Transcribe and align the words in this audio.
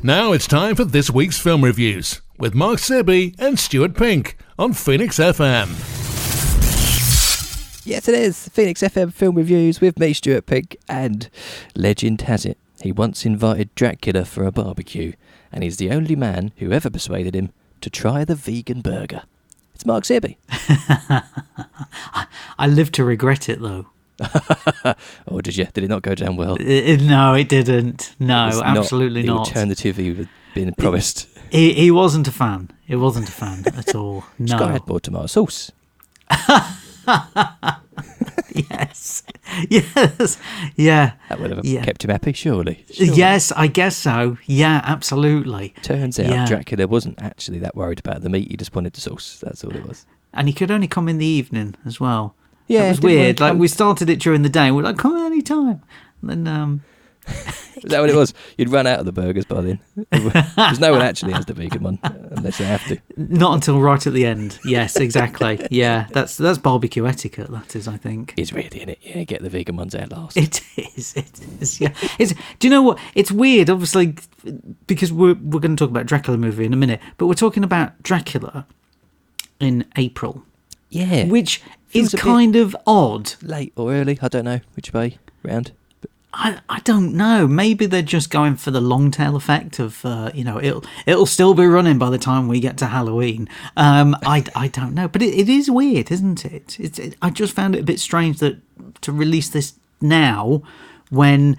Now 0.00 0.30
it's 0.30 0.46
time 0.46 0.76
for 0.76 0.84
this 0.84 1.10
week's 1.10 1.40
film 1.40 1.64
reviews 1.64 2.22
with 2.38 2.54
Mark 2.54 2.78
Sebi 2.78 3.34
and 3.36 3.58
Stuart 3.58 3.96
Pink 3.96 4.36
on 4.56 4.72
Phoenix 4.72 5.18
FM. 5.18 5.66
Yes, 7.84 8.06
it 8.06 8.14
is. 8.14 8.48
Phoenix 8.50 8.80
FM 8.80 9.12
film 9.12 9.34
reviews 9.34 9.80
with 9.80 9.98
me, 9.98 10.12
Stuart 10.12 10.46
Pink, 10.46 10.76
and 10.88 11.28
legend 11.74 12.20
has 12.22 12.46
it, 12.46 12.58
he 12.80 12.92
once 12.92 13.26
invited 13.26 13.74
Dracula 13.74 14.24
for 14.24 14.44
a 14.44 14.52
barbecue, 14.52 15.14
and 15.50 15.64
he's 15.64 15.78
the 15.78 15.90
only 15.90 16.14
man 16.14 16.52
who 16.58 16.70
ever 16.70 16.90
persuaded 16.90 17.34
him 17.34 17.50
to 17.80 17.90
try 17.90 18.24
the 18.24 18.36
vegan 18.36 18.82
burger. 18.82 19.22
It's 19.74 19.84
Mark 19.84 20.04
Sebi. 20.04 20.36
I 22.56 22.68
live 22.68 22.92
to 22.92 23.02
regret 23.04 23.48
it 23.48 23.60
though. 23.60 23.86
oh, 25.28 25.40
did 25.40 25.56
you? 25.56 25.64
Did 25.66 25.84
it 25.84 25.88
not 25.88 26.02
go 26.02 26.14
down 26.14 26.36
well? 26.36 26.56
I- 26.60 26.92
I- 26.92 26.96
no, 26.96 27.34
it 27.34 27.48
didn't. 27.48 28.14
No, 28.18 28.48
It's 28.48 28.60
absolutely 28.60 29.22
the 29.22 29.28
not. 29.28 29.38
alternative 29.48 29.96
had 29.96 30.28
been 30.54 30.74
promised. 30.74 31.28
He, 31.50 31.72
he 31.74 31.90
wasn't 31.90 32.26
a 32.28 32.32
fan. 32.32 32.70
He 32.86 32.96
wasn't 32.96 33.28
a 33.28 33.32
fan 33.32 33.64
at 33.76 33.94
all. 33.94 34.24
No. 34.38 34.58
had 34.66 34.86
more 34.86 35.00
tomato 35.00 35.26
sauce. 35.26 35.72
yes. 38.54 39.22
Yes. 39.70 40.38
Yeah. 40.76 41.12
That 41.28 41.40
would 41.40 41.50
have 41.50 41.64
Yeah. 41.64 41.84
kept 41.84 42.04
him 42.04 42.10
happy, 42.10 42.32
surely. 42.32 42.84
Surely. 42.92 43.14
Yes, 43.14 43.52
I 43.52 43.66
guess 43.66 43.96
so. 43.96 44.36
Yeah, 44.46 44.80
absolutely. 44.84 45.74
Turns 45.82 46.18
out 46.18 46.26
Yeah. 46.26 46.46
Dracula 46.46 46.86
wasn't 46.86 47.20
actually 47.22 47.58
that 47.60 47.74
worried 47.76 47.98
about 48.00 48.22
the 48.22 48.28
meat. 48.28 48.50
He 48.50 48.56
just 48.56 48.74
wanted 48.74 48.92
the 48.92 49.00
sauce. 49.00 49.38
That's 49.42 49.64
all 49.64 49.74
it 49.74 49.86
was. 49.86 50.06
And 50.34 50.48
he 50.48 50.54
could 50.54 50.70
only 50.70 50.88
come 50.88 51.08
in 51.08 51.18
the 51.18 51.26
evening 51.26 51.74
as 51.86 51.98
well. 52.00 52.34
Yeah, 52.68 52.84
it 52.86 52.88
was 52.90 52.98
didn't 53.00 53.16
weird. 53.16 53.36
to 53.38 53.42
Like 53.42 53.50
come- 53.52 53.58
we 53.58 53.68
started 53.68 54.08
it 54.10 54.20
during 54.20 54.42
the 54.42 54.48
day. 54.48 54.70
We're 54.70 54.82
like, 54.82 54.98
come 54.98 55.16
any 55.16 55.42
time. 55.42 55.82
And 56.22 56.30
then 56.30 56.46
um, 56.48 56.82
Is 57.28 57.90
that 57.90 58.00
what 58.00 58.10
it 58.10 58.16
was? 58.16 58.34
You'd 58.56 58.70
run 58.70 58.86
out 58.86 58.98
of 58.98 59.06
the 59.06 59.12
burgers 59.12 59.44
by 59.44 59.60
then. 59.60 59.80
Because 60.10 60.80
no 60.80 60.90
one 60.92 61.02
actually 61.02 61.32
has 61.32 61.46
the 61.46 61.52
vegan 61.52 61.82
one 61.82 61.98
unless 62.02 62.58
they 62.58 62.64
have 62.64 62.84
to. 62.88 62.98
not 63.16 63.54
until 63.54 63.80
right 63.80 64.04
at 64.04 64.12
the 64.12 64.26
end. 64.26 64.58
Yes, 64.64 64.96
exactly. 64.96 65.64
yeah, 65.70 66.06
that's 66.10 66.36
that's 66.36 66.58
barbecue 66.58 67.06
etiquette. 67.06 67.50
That 67.50 67.76
is, 67.76 67.86
I 67.86 67.96
think. 67.96 68.34
It's 68.36 68.52
really 68.52 68.80
in 68.80 68.88
it. 68.88 68.98
Yeah, 69.02 69.22
get 69.24 69.42
the 69.42 69.50
vegan 69.50 69.76
ones 69.76 69.94
out 69.94 70.10
last. 70.10 70.36
It 70.36 70.60
is. 70.76 71.14
It 71.16 71.40
is. 71.60 71.80
Yeah. 71.80 71.94
It's. 72.18 72.34
Do 72.58 72.66
you 72.66 72.70
know 72.70 72.82
what? 72.82 72.98
It's 73.14 73.30
weird. 73.30 73.70
Obviously, 73.70 74.16
because 74.86 75.12
we're 75.12 75.34
we're 75.34 75.60
going 75.60 75.76
to 75.76 75.84
talk 75.84 75.90
about 75.90 76.06
Dracula 76.06 76.36
movie 76.38 76.64
in 76.64 76.72
a 76.72 76.76
minute, 76.76 77.00
but 77.16 77.26
we're 77.26 77.34
talking 77.34 77.62
about 77.62 78.02
Dracula 78.02 78.66
in 79.60 79.84
April, 79.96 80.42
yeah. 80.90 81.26
which 81.26 81.58
Feels 81.58 81.77
is 81.92 82.14
kind 82.14 82.56
of 82.56 82.76
odd. 82.86 83.34
late 83.42 83.72
or 83.76 83.92
early, 83.92 84.18
I 84.20 84.28
don't 84.28 84.44
know 84.44 84.60
which 84.74 84.92
way 84.92 85.18
round. 85.42 85.72
I, 86.32 86.60
I 86.68 86.80
don't 86.80 87.14
know. 87.14 87.46
Maybe 87.48 87.86
they're 87.86 88.02
just 88.02 88.30
going 88.30 88.56
for 88.56 88.70
the 88.70 88.80
long 88.80 89.10
tail 89.10 89.34
effect 89.34 89.78
of 89.78 90.04
uh, 90.04 90.30
you 90.34 90.44
know 90.44 90.60
it'll 90.60 90.84
it'll 91.06 91.26
still 91.26 91.54
be 91.54 91.66
running 91.66 91.98
by 91.98 92.10
the 92.10 92.18
time 92.18 92.48
we 92.48 92.60
get 92.60 92.76
to 92.78 92.86
Halloween. 92.86 93.48
Um, 93.76 94.14
I, 94.22 94.44
I 94.54 94.68
don't 94.68 94.94
know, 94.94 95.08
but 95.08 95.22
it, 95.22 95.34
it 95.34 95.48
is 95.48 95.70
weird, 95.70 96.10
isn't 96.10 96.44
it? 96.44 96.78
It's 96.78 96.98
it, 96.98 97.16
I 97.22 97.30
just 97.30 97.54
found 97.54 97.74
it 97.74 97.80
a 97.80 97.84
bit 97.84 97.98
strange 97.98 98.38
that 98.38 98.58
to 99.02 99.12
release 99.12 99.48
this 99.48 99.74
now 100.00 100.62
when 101.10 101.56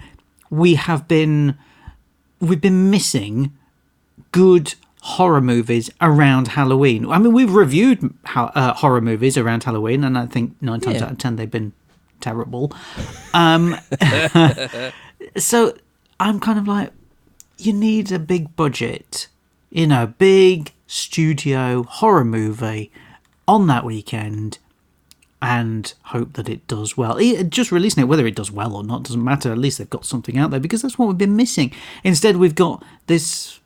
we 0.50 0.76
have 0.76 1.08
been 1.08 1.58
we've 2.40 2.60
been 2.60 2.90
missing 2.90 3.52
good 4.32 4.74
horror 5.02 5.40
movies 5.40 5.90
around 6.00 6.48
Halloween. 6.48 7.08
I 7.10 7.18
mean, 7.18 7.32
we've 7.32 7.52
reviewed 7.54 8.12
ho- 8.26 8.50
uh, 8.54 8.74
horror 8.74 9.00
movies 9.00 9.36
around 9.38 9.64
Halloween, 9.64 10.04
and 10.04 10.16
I 10.18 10.26
think 10.26 10.54
nine 10.60 10.80
times 10.80 10.96
Yeah. 10.98 11.04
out 11.04 11.12
of 11.12 11.18
ten 11.18 11.36
they've 11.36 11.50
been 11.50 11.72
terrible. 12.20 12.72
Um, 13.32 13.76
so 15.36 15.74
I'm 16.18 16.40
kind 16.40 16.58
of 16.58 16.68
like, 16.68 16.92
you 17.58 17.72
need 17.72 18.10
a 18.12 18.18
big 18.18 18.54
budget, 18.56 19.28
you 19.70 19.86
know, 19.86 20.06
big 20.18 20.72
studio 20.86 21.82
horror 21.84 22.24
movie 22.24 22.90
on 23.46 23.66
that 23.68 23.84
weekend. 23.84 24.58
And 25.42 25.94
hope 26.02 26.34
that 26.34 26.50
it 26.50 26.66
does 26.66 26.98
well. 26.98 27.18
Just 27.44 27.72
releasing 27.72 28.02
it, 28.02 28.06
whether 28.08 28.26
it 28.26 28.36
does 28.36 28.50
well 28.50 28.76
or 28.76 28.84
not, 28.84 29.04
doesn't 29.04 29.24
matter. 29.24 29.50
At 29.50 29.56
least 29.56 29.78
they've 29.78 29.88
got 29.88 30.04
something 30.04 30.36
out 30.36 30.50
there 30.50 30.60
because 30.60 30.82
that's 30.82 30.98
what 30.98 31.08
we've 31.08 31.16
been 31.16 31.34
missing. 31.34 31.72
Instead, 32.04 32.36
we've 32.36 32.54
got 32.54 32.84
this 33.06 33.58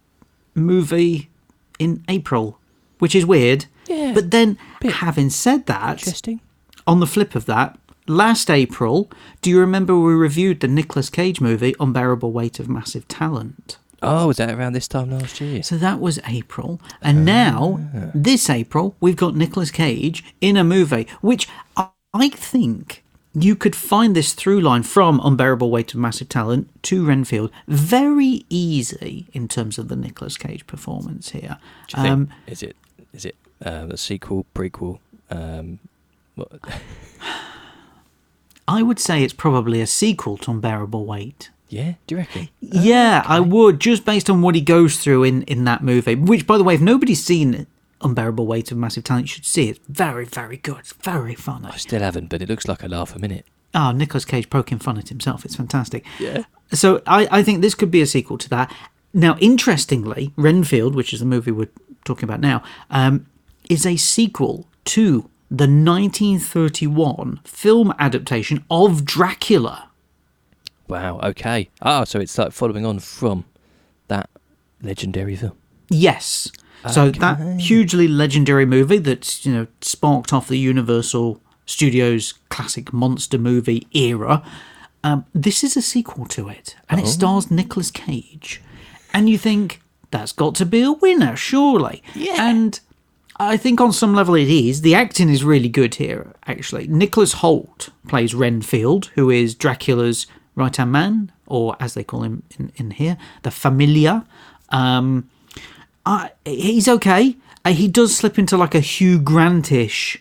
movie 0.54 1.31
in 1.78 2.04
April, 2.09 2.59
which 2.98 3.15
is 3.15 3.26
weird. 3.26 3.66
Yeah, 3.87 4.12
But 4.15 4.31
then, 4.31 4.59
having 4.82 5.31
said 5.31 5.66
that, 5.66 5.98
Interesting. 5.98 6.41
on 6.87 7.00
the 7.00 7.06
flip 7.06 7.34
of 7.34 7.47
that, 7.47 7.78
last 8.06 8.50
April, 8.50 9.10
do 9.43 9.50
you 9.50 9.60
remember 9.60 9.98
we 9.98 10.14
reviewed 10.14 10.60
the 10.60 10.69
Nicolas 10.69 11.10
Cage 11.10 11.41
movie, 11.41 11.75
Unbearable 11.78 12.32
Weight 12.32 12.59
of 12.59 12.69
Massive 12.69 13.06
Talent? 13.09 13.78
Oh, 14.03 14.26
was 14.26 14.37
that 14.37 14.50
around 14.50 14.75
this 14.75 14.88
time 14.88 15.10
last 15.10 15.41
year? 15.41 15.62
So 15.62 15.76
that 15.78 16.00
was 16.00 16.19
April. 16.26 16.81
And 17.00 17.20
ah. 17.20 17.22
now, 17.22 18.10
this 18.14 18.50
April, 18.50 18.97
we've 19.00 19.16
got 19.16 19.34
Nicolas 19.34 19.70
Cage 19.70 20.25
in 20.41 20.56
a 20.56 20.64
movie, 20.64 21.06
which 21.20 21.48
I 21.76 22.28
think 22.31 23.03
you 23.34 23.56
could 23.56 23.75
find 23.75 24.15
this 24.15 24.33
through 24.33 24.61
line 24.61 24.84
from 24.84 25.21
Unbearable 25.25 25.71
Weight 25.71 25.93
of 25.93 25.99
Massive 26.00 26.28
Talent 26.28 26.69
to 26.84 27.05
Renfield 27.05 27.50
very 27.67 28.45
easy 28.49 29.27
in 29.33 29.49
terms 29.49 29.77
of 29.78 29.89
the 29.89 29.97
Nicolas 29.97 30.37
Cage 30.37 30.67
performance 30.67 31.31
here. 31.31 31.59
Do 31.89 31.97
you 31.97 32.03
think, 32.03 32.12
Um, 32.12 32.28
is 32.47 32.62
it 32.62 32.77
is 33.12 33.25
it 33.25 33.34
um, 33.65 33.91
a 33.91 33.97
sequel, 33.97 34.47
prequel? 34.55 34.99
Um, 35.31 35.81
what, 36.37 36.53
I 38.67 38.83
would 38.83 38.99
say 38.99 39.23
it's 39.23 39.34
probably 39.34 39.81
a 39.81 39.87
sequel 39.87 40.37
to 40.39 40.50
Unbearable 40.50 41.05
Weight. 41.05 41.50
yeah, 41.69 41.94
do 42.06 42.15
you 42.15 42.19
reckon? 42.19 42.49
Yeah, 42.61 43.23
I 43.27 43.41
would, 43.41 43.81
just 43.81 44.05
based 44.05 44.31
on 44.31 44.43
what 44.43 44.55
he 44.55 44.61
goes 44.61 44.97
through 44.99 45.25
in, 45.25 45.43
in 45.43 45.65
that 45.65 45.83
movie. 45.83 46.15
Which, 46.15 46.47
by 46.47 46.56
the 46.56 46.65
way, 46.65 46.75
if 46.75 46.81
nobody's 46.81 47.23
seen 47.23 47.67
Unbearable 48.04 48.47
Weight 48.47 48.70
of 48.70 48.78
Massive 48.78 49.04
Talent, 49.04 49.25
you 49.25 49.28
should 49.28 49.47
see 49.47 49.69
it. 49.69 49.78
It's 49.78 49.87
very, 49.88 50.25
very 50.26 50.59
good. 50.59 50.81
It's 50.81 50.92
very 50.92 51.34
funny. 51.34 51.69
I 51.69 51.76
still 51.76 52.00
haven't, 52.00 52.28
but 52.28 52.42
it 52.42 52.48
looks 52.48 52.69
like 52.69 52.82
a 52.82 52.88
laugh 52.88 53.16
a 53.16 53.19
minute. 53.19 53.47
Ah, 53.75 53.92
Nicolas 53.92 54.25
Cage 54.25 54.50
poking 54.50 54.78
fun 54.78 54.98
at 54.98 55.09
himself. 55.09 55.44
It's 55.44 55.56
fantastic. 55.56 56.04
Yeah. 56.20 56.44
So 56.72 57.03
I, 57.06 57.26
I 57.31 57.43
think 57.43 57.60
this 57.60 57.75
could 57.75 57.91
be 57.91 58.03
a 58.03 58.06
sequel 58.06 58.38
to 58.38 58.48
that. 58.50 58.72
Now, 59.12 59.37
interestingly, 59.41 60.32
Renfield, 60.37 60.94
which 60.94 61.12
is 61.12 61.20
the 61.20 61.26
movie 61.26 61.50
we're 61.50 61.70
talking 62.04 62.25
about 62.25 62.41
now, 62.41 62.62
um, 62.91 63.26
is 63.70 63.87
a 63.87 63.97
sequel 63.97 64.66
to 64.87 65.31
the 65.50 65.64
1931 65.64 67.41
film 67.44 67.94
adaptation 67.98 68.64
of 68.70 69.04
Dracula. 69.04 69.88
Wow. 70.88 71.20
Okay. 71.22 71.70
Ah, 71.81 72.04
so 72.04 72.20
it's 72.20 72.37
like 72.37 72.53
following 72.53 72.84
on 72.84 72.98
from 72.98 73.44
that 74.09 74.28
legendary 74.82 75.37
film. 75.37 75.56
Yes. 75.88 76.50
So 76.91 77.11
that 77.11 77.61
hugely 77.61 78.09
legendary 78.09 78.67
movie 78.67 78.99
that's 78.99 79.45
you 79.47 79.53
know 79.53 79.67
sparked 79.81 80.33
off 80.33 80.49
the 80.49 80.59
Universal 80.59 81.41
Studios 81.67 82.34
classic 82.50 82.93
monster 82.93 83.39
movie 83.39 83.87
era. 83.93 84.43
Um, 85.03 85.27
this 85.34 85.62
is 85.62 85.77
a 85.77 85.83
sequel 85.83 86.27
to 86.27 86.49
it, 86.49 86.77
and 86.89 87.00
it 87.00 87.06
stars 87.06 87.50
Nicolas 87.50 87.91
Cage. 87.91 88.62
And 89.12 89.28
you 89.28 89.39
think 89.39 89.81
that's 90.11 90.33
got 90.33 90.55
to 90.56 90.67
be 90.67 90.83
a 90.83 90.93
winner, 90.93 91.37
surely? 91.37 92.03
Yeah. 92.15 92.37
And 92.39 92.81
I 93.37 93.56
think 93.56 93.81
on 93.81 93.93
some 93.93 94.15
level 94.15 94.34
it 94.34 94.49
is. 94.49 94.81
The 94.83 94.94
acting 94.94 95.28
is 95.28 95.44
really 95.44 95.69
good 95.69 95.97
here, 95.97 96.33
actually. 96.47 96.87
Nicholas 96.87 97.34
Hoult 97.37 97.91
plays 98.09 98.34
Renfield, 98.34 99.06
who 99.15 99.28
is 99.31 99.55
Dracula's 99.55 100.27
right 100.55 100.75
hand 100.75 100.93
man, 100.93 101.33
or 101.47 101.77
as 101.81 101.94
they 101.94 102.05
call 102.05 102.23
him 102.23 102.43
in, 102.59 102.73
in 102.77 102.93
here, 102.93 103.17
the 103.43 103.50
Familiar. 103.50 104.25
Um, 104.71 105.28
I, 106.06 106.31
he's 106.44 106.88
okay. 106.88 107.37
Uh, 107.65 107.72
he 107.72 107.88
does 107.88 108.15
slip 108.16 108.38
into 108.38 108.56
like 108.56 108.75
a 108.75 108.81
Hugh 108.81 109.19
Grantish 109.19 110.20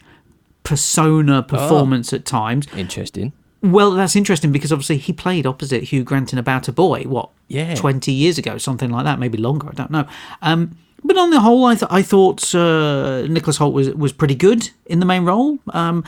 persona 0.64 1.44
performance 1.44 2.14
at 2.14 2.26
times. 2.26 2.68
Interesting. 2.76 3.34
Well, 3.62 3.92
that's 3.92 4.16
interesting 4.16 4.52
because 4.52 4.72
obviously 4.72 4.98
he 4.98 5.14
played 5.14 5.46
opposite 5.46 5.84
Hugh 5.84 6.04
Grant 6.04 6.34
in 6.34 6.40
About 6.40 6.68
a 6.68 6.72
Boy, 6.74 7.04
what, 7.04 7.30
Yeah. 7.48 7.76
20 7.76 8.12
years 8.12 8.38
ago, 8.38 8.58
something 8.58 8.90
like 8.90 9.06
that, 9.06 9.20
maybe 9.20 9.38
longer, 9.38 9.70
I 9.70 9.74
don't 9.74 9.92
know. 9.92 10.06
Um, 10.42 10.78
but 11.04 11.18
on 11.18 11.30
the 11.32 11.40
whole, 11.42 11.66
I, 11.66 11.76
th- 11.76 11.92
I 11.92 12.02
thought 12.02 12.54
uh, 12.56 13.22
Nicholas 13.28 13.58
Hoult 13.60 13.74
was, 13.74 13.90
was 13.92 14.12
pretty 14.14 14.36
good 14.36 14.70
in 14.86 15.00
the 15.00 15.06
main 15.06 15.24
role. 15.26 15.60
Um, 15.74 16.04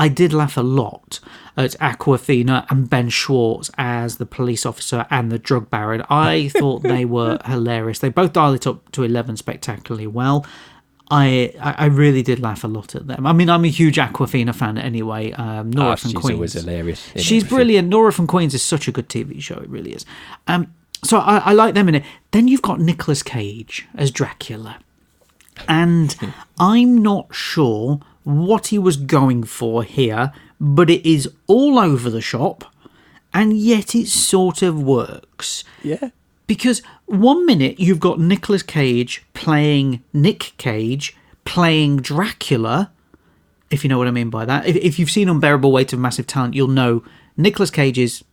I 0.00 0.08
did 0.08 0.32
laugh 0.32 0.56
a 0.56 0.62
lot 0.62 1.20
at 1.56 1.72
Awkwafina 1.78 2.64
and 2.70 2.88
Ben 2.88 3.08
Schwartz 3.10 3.70
as 3.76 4.16
the 4.16 4.26
police 4.26 4.64
officer 4.64 5.06
and 5.10 5.30
the 5.30 5.38
drug 5.38 5.68
baron. 5.68 6.02
I 6.08 6.48
thought 6.58 6.82
they 6.82 7.04
were 7.04 7.38
hilarious. 7.44 7.98
They 7.98 8.08
both 8.08 8.32
dial 8.32 8.54
it 8.54 8.66
up 8.66 8.90
to 8.92 9.02
11 9.02 9.36
spectacularly 9.36 10.06
well. 10.06 10.46
I, 11.12 11.52
I 11.60 11.86
really 11.86 12.22
did 12.22 12.38
laugh 12.38 12.62
a 12.62 12.68
lot 12.68 12.94
at 12.94 13.08
them. 13.08 13.26
I 13.26 13.32
mean, 13.32 13.50
I'm 13.50 13.64
a 13.64 13.68
huge 13.68 13.96
Awkwafina 13.96 14.54
fan 14.54 14.78
anyway. 14.78 15.32
Um, 15.32 15.70
Nora 15.70 15.90
Ah, 15.92 15.96
from 15.96 16.10
she's 16.12 16.20
Queens. 16.20 16.34
always 16.36 16.52
hilarious. 16.52 17.00
She's 17.16 17.42
everything. 17.42 17.48
brilliant. 17.48 17.88
Nora 17.88 18.12
from 18.12 18.26
Queens 18.28 18.54
is 18.54 18.62
such 18.62 18.86
a 18.86 18.92
good 18.92 19.08
TV 19.08 19.42
show. 19.42 19.56
It 19.58 19.68
really 19.68 19.92
is. 19.92 20.06
Um, 20.46 20.72
so 21.02 21.18
I, 21.18 21.38
I 21.38 21.52
like 21.52 21.74
them 21.74 21.88
in 21.88 21.96
it. 21.96 22.04
Then 22.30 22.46
you've 22.46 22.62
got 22.62 22.80
Nicolas 22.80 23.22
Cage 23.24 23.88
as 23.96 24.10
Dracula, 24.12 24.78
and 25.68 26.14
I'm 26.60 27.02
not 27.02 27.34
sure 27.34 28.00
what 28.24 28.68
he 28.68 28.78
was 28.78 28.96
going 28.96 29.44
for 29.44 29.82
here, 29.82 30.32
but 30.60 30.90
it 30.90 31.04
is 31.08 31.28
all 31.46 31.78
over 31.78 32.10
the 32.10 32.20
shop, 32.20 32.64
and 33.32 33.56
yet 33.56 33.94
it 33.94 34.08
sort 34.08 34.62
of 34.62 34.82
works 34.82 35.64
Yeah. 35.82 36.10
Because 36.46 36.82
one 37.06 37.46
minute 37.46 37.78
you've 37.78 38.00
got 38.00 38.18
Nicolas 38.18 38.64
Cage 38.64 39.24
playing 39.34 40.02
Nick 40.12 40.52
Cage, 40.58 41.16
playing 41.44 41.98
Dracula, 41.98 42.90
if 43.70 43.84
you 43.84 43.88
know 43.88 43.98
what 43.98 44.08
I 44.08 44.10
mean 44.10 44.30
by 44.30 44.44
that. 44.46 44.66
If, 44.66 44.74
if 44.74 44.98
you've 44.98 45.12
seen 45.12 45.28
Unbearable 45.28 45.70
Weight 45.70 45.92
of 45.92 46.00
Massive 46.00 46.26
Talent, 46.26 46.54
you'll 46.54 46.66
know 46.66 47.04
Nicolas 47.36 47.70
Cage 47.70 47.98
is 47.98 48.24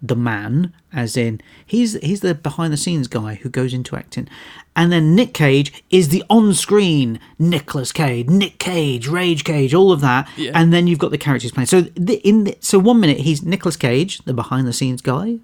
the 0.00 0.14
man, 0.16 0.72
as 0.92 1.16
in 1.16 1.40
he's 1.66 1.94
he's 1.94 2.20
the 2.20 2.34
behind 2.34 2.72
the 2.72 2.76
scenes 2.76 3.08
guy 3.08 3.34
who 3.36 3.48
goes 3.48 3.74
into 3.74 3.96
acting, 3.96 4.28
and 4.76 4.92
then 4.92 5.14
Nick 5.14 5.34
Cage 5.34 5.82
is 5.90 6.10
the 6.10 6.22
on 6.30 6.54
screen 6.54 7.18
Nicolas 7.38 7.90
Cage, 7.92 8.28
Nick 8.28 8.58
Cage, 8.58 9.08
Rage 9.08 9.42
Cage, 9.44 9.74
all 9.74 9.90
of 9.90 10.00
that, 10.02 10.28
Yeah. 10.36 10.52
and 10.54 10.72
then 10.72 10.86
you've 10.86 11.00
got 11.00 11.10
the 11.10 11.18
characters 11.18 11.50
playing. 11.50 11.66
So 11.66 11.80
the, 11.80 12.16
in 12.26 12.44
the, 12.44 12.56
so 12.60 12.78
one 12.78 13.00
minute 13.00 13.18
he's 13.18 13.42
Nicolas 13.42 13.76
Cage, 13.76 14.18
the 14.24 14.32
behind 14.34 14.66
the 14.68 14.72
scenes 14.72 15.02
guy. 15.02 15.38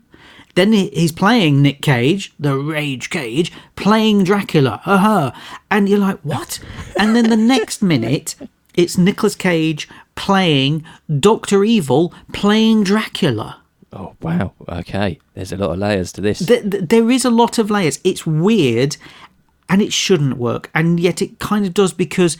Then 0.54 0.72
he- 0.72 0.90
he's 0.90 1.10
playing 1.10 1.62
Nick 1.62 1.82
Cage, 1.82 2.32
the 2.38 2.56
Rage 2.56 3.10
Cage, 3.10 3.50
playing 3.74 4.22
Dracula, 4.22 4.80
uh-huh. 4.86 5.32
and 5.68 5.88
you're 5.88 5.98
like, 5.98 6.20
what? 6.20 6.60
And 6.96 7.16
then 7.16 7.28
the 7.28 7.36
next 7.36 7.82
minute, 7.82 8.36
it's 8.74 8.96
Nicolas 8.96 9.34
Cage 9.34 9.88
playing 10.14 10.84
Doctor 11.18 11.64
Evil, 11.64 12.14
playing 12.32 12.84
Dracula. 12.84 13.62
Oh 13.94 14.14
wow. 14.20 14.52
Okay. 14.68 15.18
There's 15.34 15.52
a 15.52 15.56
lot 15.56 15.70
of 15.70 15.78
layers 15.78 16.12
to 16.12 16.20
this. 16.20 16.44
Th- 16.44 16.68
th- 16.68 16.88
there 16.88 17.10
is 17.10 17.24
a 17.24 17.30
lot 17.30 17.58
of 17.58 17.70
layers. 17.70 18.00
It's 18.02 18.26
weird, 18.26 18.96
and 19.68 19.80
it 19.80 19.92
shouldn't 19.92 20.36
work, 20.36 20.70
and 20.74 20.98
yet 20.98 21.22
it 21.22 21.38
kind 21.38 21.64
of 21.64 21.72
does 21.72 21.92
because 21.92 22.36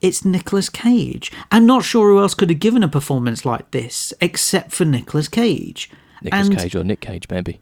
it's 0.00 0.24
Nicolas 0.24 0.68
Cage. 0.68 1.30
I'm 1.50 1.66
not 1.66 1.84
sure 1.84 2.08
who 2.10 2.20
else 2.20 2.34
could 2.34 2.50
have 2.50 2.60
given 2.60 2.82
a 2.82 2.88
performance 2.88 3.44
like 3.44 3.70
this 3.70 4.12
except 4.20 4.72
for 4.72 4.84
Nicolas 4.84 5.28
Cage. 5.28 5.90
Nicholas 6.22 6.48
and 6.48 6.58
Cage 6.58 6.74
or 6.74 6.84
Nick 6.84 7.00
Cage, 7.00 7.26
maybe. 7.30 7.60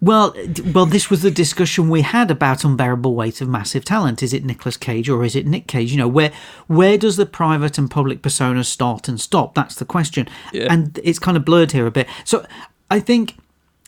Well, 0.00 0.34
well, 0.72 0.86
this 0.86 1.10
was 1.10 1.22
the 1.22 1.30
discussion 1.30 1.88
we 1.90 2.02
had 2.02 2.30
about 2.30 2.64
unbearable 2.64 3.14
weight 3.14 3.40
of 3.40 3.48
massive 3.48 3.84
talent. 3.84 4.22
Is 4.22 4.32
it 4.32 4.44
Nicolas 4.44 4.76
Cage 4.76 5.08
or 5.08 5.24
is 5.24 5.34
it 5.34 5.46
Nick 5.46 5.66
Cage? 5.66 5.90
You 5.90 5.98
know, 5.98 6.08
where 6.08 6.32
where 6.68 6.96
does 6.96 7.16
the 7.16 7.26
private 7.26 7.78
and 7.78 7.90
public 7.90 8.22
persona 8.22 8.62
start 8.64 9.08
and 9.08 9.20
stop? 9.20 9.54
That's 9.54 9.74
the 9.74 9.84
question, 9.84 10.28
Yeah. 10.52 10.68
and 10.72 10.98
it's 11.02 11.18
kind 11.18 11.36
of 11.36 11.44
blurred 11.44 11.72
here 11.72 11.86
a 11.86 11.90
bit. 11.90 12.06
So 12.24 12.46
I 12.90 13.00
think. 13.00 13.36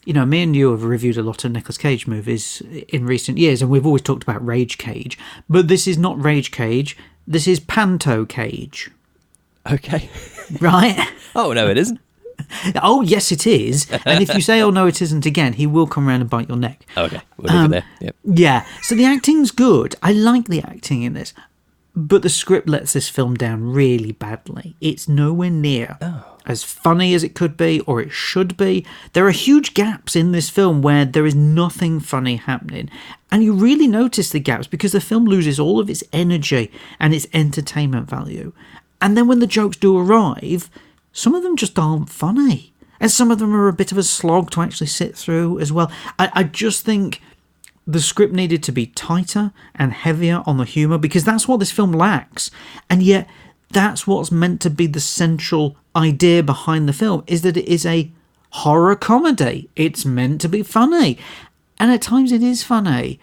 You 0.06 0.14
know, 0.14 0.24
me 0.24 0.42
and 0.42 0.56
you 0.56 0.70
have 0.70 0.82
reviewed 0.82 1.18
a 1.18 1.22
lot 1.22 1.44
of 1.44 1.52
Nicolas 1.52 1.76
Cage 1.76 2.06
movies 2.06 2.62
in 2.88 3.04
recent 3.04 3.36
years, 3.36 3.60
and 3.60 3.70
we've 3.70 3.84
always 3.84 4.00
talked 4.00 4.22
about 4.22 4.44
Rage 4.44 4.78
Cage. 4.78 5.18
But 5.46 5.68
this 5.68 5.86
is 5.86 5.98
not 5.98 6.20
Rage 6.24 6.50
Cage. 6.50 6.96
This 7.26 7.46
is 7.46 7.60
Panto 7.60 8.24
Cage, 8.24 8.90
Okay. 9.70 10.08
right? 10.60 11.06
oh 11.36 11.52
no, 11.52 11.68
it 11.68 11.76
isn't. 11.76 12.00
oh, 12.82 13.02
yes, 13.02 13.32
it 13.32 13.46
is. 13.46 13.90
And 14.04 14.22
if 14.22 14.34
you 14.34 14.40
say, 14.40 14.60
"Oh 14.60 14.70
no, 14.70 14.86
it 14.86 15.00
isn't," 15.02 15.26
again, 15.26 15.54
he 15.54 15.66
will 15.66 15.86
come 15.86 16.08
around 16.08 16.20
and 16.20 16.30
bite 16.30 16.48
your 16.48 16.58
neck. 16.58 16.84
Okay, 16.96 17.20
we'll 17.36 17.52
leave 17.52 17.64
Um, 17.64 17.66
it 17.66 17.70
there. 17.70 17.84
Yep. 18.00 18.16
Yeah. 18.24 18.66
So 18.82 18.94
the 18.94 19.04
acting's 19.04 19.50
good. 19.50 19.94
I 20.02 20.12
like 20.12 20.46
the 20.46 20.62
acting 20.62 21.02
in 21.02 21.14
this. 21.14 21.32
But 21.96 22.22
the 22.22 22.28
script 22.28 22.68
lets 22.68 22.92
this 22.92 23.08
film 23.08 23.34
down 23.34 23.72
really 23.72 24.12
badly. 24.12 24.76
It's 24.80 25.08
nowhere 25.08 25.50
near 25.50 25.98
as 26.46 26.62
funny 26.62 27.14
as 27.14 27.24
it 27.24 27.34
could 27.34 27.56
be 27.56 27.80
or 27.80 28.00
it 28.00 28.12
should 28.12 28.56
be. 28.56 28.86
There 29.12 29.26
are 29.26 29.32
huge 29.32 29.74
gaps 29.74 30.14
in 30.14 30.30
this 30.30 30.48
film 30.48 30.82
where 30.82 31.04
there 31.04 31.26
is 31.26 31.34
nothing 31.34 31.98
funny 31.98 32.36
happening. 32.36 32.88
And 33.32 33.42
you 33.42 33.52
really 33.52 33.88
notice 33.88 34.30
the 34.30 34.38
gaps 34.38 34.68
because 34.68 34.92
the 34.92 35.00
film 35.00 35.24
loses 35.24 35.58
all 35.58 35.80
of 35.80 35.90
its 35.90 36.04
energy 36.12 36.70
and 37.00 37.12
its 37.12 37.26
entertainment 37.32 38.08
value. 38.08 38.52
And 39.00 39.16
then 39.16 39.26
when 39.26 39.40
the 39.40 39.46
jokes 39.48 39.76
do 39.76 39.98
arrive, 39.98 40.70
some 41.12 41.34
of 41.34 41.42
them 41.42 41.56
just 41.56 41.78
aren't 41.78 42.08
funny. 42.10 42.72
And 43.00 43.10
some 43.10 43.30
of 43.30 43.38
them 43.38 43.54
are 43.54 43.68
a 43.68 43.72
bit 43.72 43.92
of 43.92 43.98
a 43.98 44.02
slog 44.02 44.50
to 44.50 44.60
actually 44.60 44.88
sit 44.88 45.16
through 45.16 45.58
as 45.58 45.72
well. 45.72 45.90
I, 46.18 46.30
I 46.34 46.42
just 46.44 46.84
think 46.84 47.22
the 47.86 48.00
script 48.00 48.32
needed 48.34 48.62
to 48.64 48.72
be 48.72 48.86
tighter 48.86 49.52
and 49.74 49.92
heavier 49.92 50.42
on 50.46 50.58
the 50.58 50.64
humor 50.64 50.98
because 50.98 51.24
that's 51.24 51.48
what 51.48 51.58
this 51.58 51.72
film 51.72 51.92
lacks 51.92 52.50
and 52.88 53.02
yet 53.02 53.26
that's 53.70 54.06
what's 54.06 54.30
meant 54.30 54.60
to 54.60 54.70
be 54.70 54.86
the 54.86 55.00
central 55.00 55.76
idea 55.96 56.42
behind 56.42 56.88
the 56.88 56.92
film 56.92 57.24
is 57.26 57.42
that 57.42 57.56
it 57.56 57.66
is 57.66 57.86
a 57.86 58.10
horror 58.50 58.94
comedy 58.94 59.68
it's 59.74 60.04
meant 60.04 60.40
to 60.40 60.48
be 60.48 60.62
funny 60.62 61.18
and 61.78 61.90
at 61.90 62.02
times 62.02 62.30
it 62.32 62.42
is 62.42 62.62
funny 62.62 63.18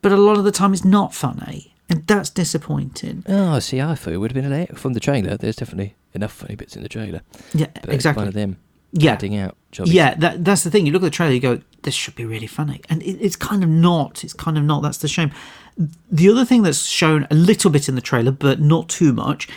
but 0.00 0.12
a 0.12 0.16
lot 0.16 0.38
of 0.38 0.44
the 0.44 0.52
time 0.52 0.72
it's 0.72 0.84
not 0.84 1.12
funny 1.12 1.74
and 1.90 2.06
that's 2.06 2.30
disappointing 2.30 3.24
Oh, 3.28 3.58
see, 3.58 3.80
I 3.80 3.94
thought 3.94 4.14
it 4.14 4.18
would 4.18 4.32
have 4.32 4.42
been 4.42 4.52
a 4.52 4.66
from 4.74 4.92
the 4.94 5.00
trailer. 5.00 5.36
There's 5.36 5.56
definitely 5.56 5.94
enough 6.14 6.32
funny 6.32 6.54
bits 6.56 6.76
in 6.76 6.82
the 6.82 6.88
trailer. 6.88 7.22
yeah 7.54 7.66
But 7.74 7.84
it's 7.84 7.94
exactly 7.94 8.20
one 8.22 8.28
of 8.28 8.34
them 8.34 8.56
Yeah. 8.92 9.12
adding 9.12 9.36
out. 9.36 9.56
Jobbies. 9.72 9.94
Yeah, 9.94 10.14
that, 10.16 10.44
that's 10.44 10.64
the 10.64 10.70
thing. 10.70 10.84
You 10.86 10.92
look 10.92 11.02
at 11.02 11.06
the 11.06 11.10
trailer, 11.10 11.32
you 11.32 11.40
go, 11.40 11.60
"This 11.82 11.94
should 11.94 12.14
be 12.14 12.26
really 12.26 12.46
funny," 12.46 12.82
and 12.90 13.02
it, 13.02 13.16
it's 13.22 13.36
kind 13.36 13.64
of 13.64 13.70
not. 13.70 14.22
It's 14.22 14.34
kind 14.34 14.58
of 14.58 14.64
not. 14.64 14.82
That's 14.82 14.98
the 14.98 15.08
shame. 15.08 15.30
The 16.10 16.28
other 16.28 16.44
thing 16.44 16.62
that's 16.62 16.84
shown 16.84 17.26
a 17.30 17.34
little 17.34 17.70
bit 17.70 17.88
in 17.88 17.94
the 17.94 18.02
trailer, 18.02 18.30
but 18.32 18.60
not 18.60 18.90
too 18.90 19.14
much, 19.14 19.48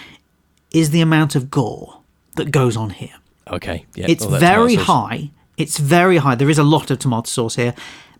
is 0.71 0.91
the 0.91 1.01
amount 1.01 1.35
of 1.35 1.51
gore 1.51 1.99
that 2.37 2.51
goes 2.51 2.77
on 2.77 2.91
here. 2.91 3.15
Okay. 3.51 3.85
Yeah. 3.95 4.05
It's 4.07 4.23
very 4.23 4.75
high. 4.75 5.31
It's 5.57 5.77
very 5.79 6.17
high. 6.17 6.35
There 6.35 6.49
is 6.49 6.57
a 6.57 6.63
lot 6.63 6.89
of 6.89 6.99
tomato 6.99 7.27
sauce 7.27 7.55
here, 7.55 7.73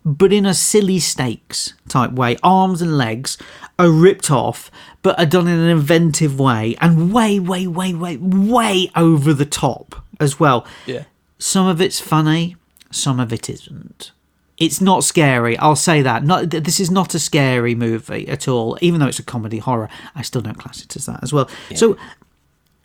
but 0.06 0.32
in 0.32 0.46
a 0.46 0.54
silly 0.54 1.00
steaks 1.00 1.74
type 1.88 2.12
way. 2.12 2.36
Arms 2.40 2.80
and 2.80 2.96
legs 2.96 3.36
are 3.76 3.90
ripped 3.90 4.30
off, 4.30 4.70
but 5.02 5.18
are 5.18 5.26
done 5.26 5.48
in 5.48 5.58
an 5.58 5.68
inventive 5.68 6.38
way 6.38 6.76
and 6.80 7.12
way, 7.12 7.40
way, 7.40 7.66
way, 7.66 7.92
way, 7.92 8.16
way 8.16 8.88
over 8.94 9.34
the 9.34 9.44
top 9.44 9.96
as 10.20 10.38
well. 10.38 10.64
Yeah. 10.86 11.04
Some 11.38 11.66
of 11.66 11.80
it's 11.80 11.98
funny, 11.98 12.54
some 12.92 13.18
of 13.18 13.32
it 13.32 13.50
isn't. 13.50 14.12
It's 14.56 14.80
not 14.80 15.02
scary. 15.02 15.58
I'll 15.58 15.74
say 15.74 16.02
that. 16.02 16.22
Not 16.22 16.50
this 16.50 16.78
is 16.78 16.90
not 16.90 17.12
a 17.12 17.18
scary 17.18 17.74
movie 17.74 18.28
at 18.28 18.46
all. 18.46 18.78
Even 18.80 19.00
though 19.00 19.08
it's 19.08 19.18
a 19.18 19.24
comedy 19.24 19.58
horror, 19.58 19.90
I 20.14 20.22
still 20.22 20.40
don't 20.40 20.56
class 20.56 20.82
it 20.82 20.94
as 20.94 21.06
that 21.06 21.20
as 21.24 21.32
well. 21.32 21.50
Yeah. 21.68 21.76
So, 21.76 21.98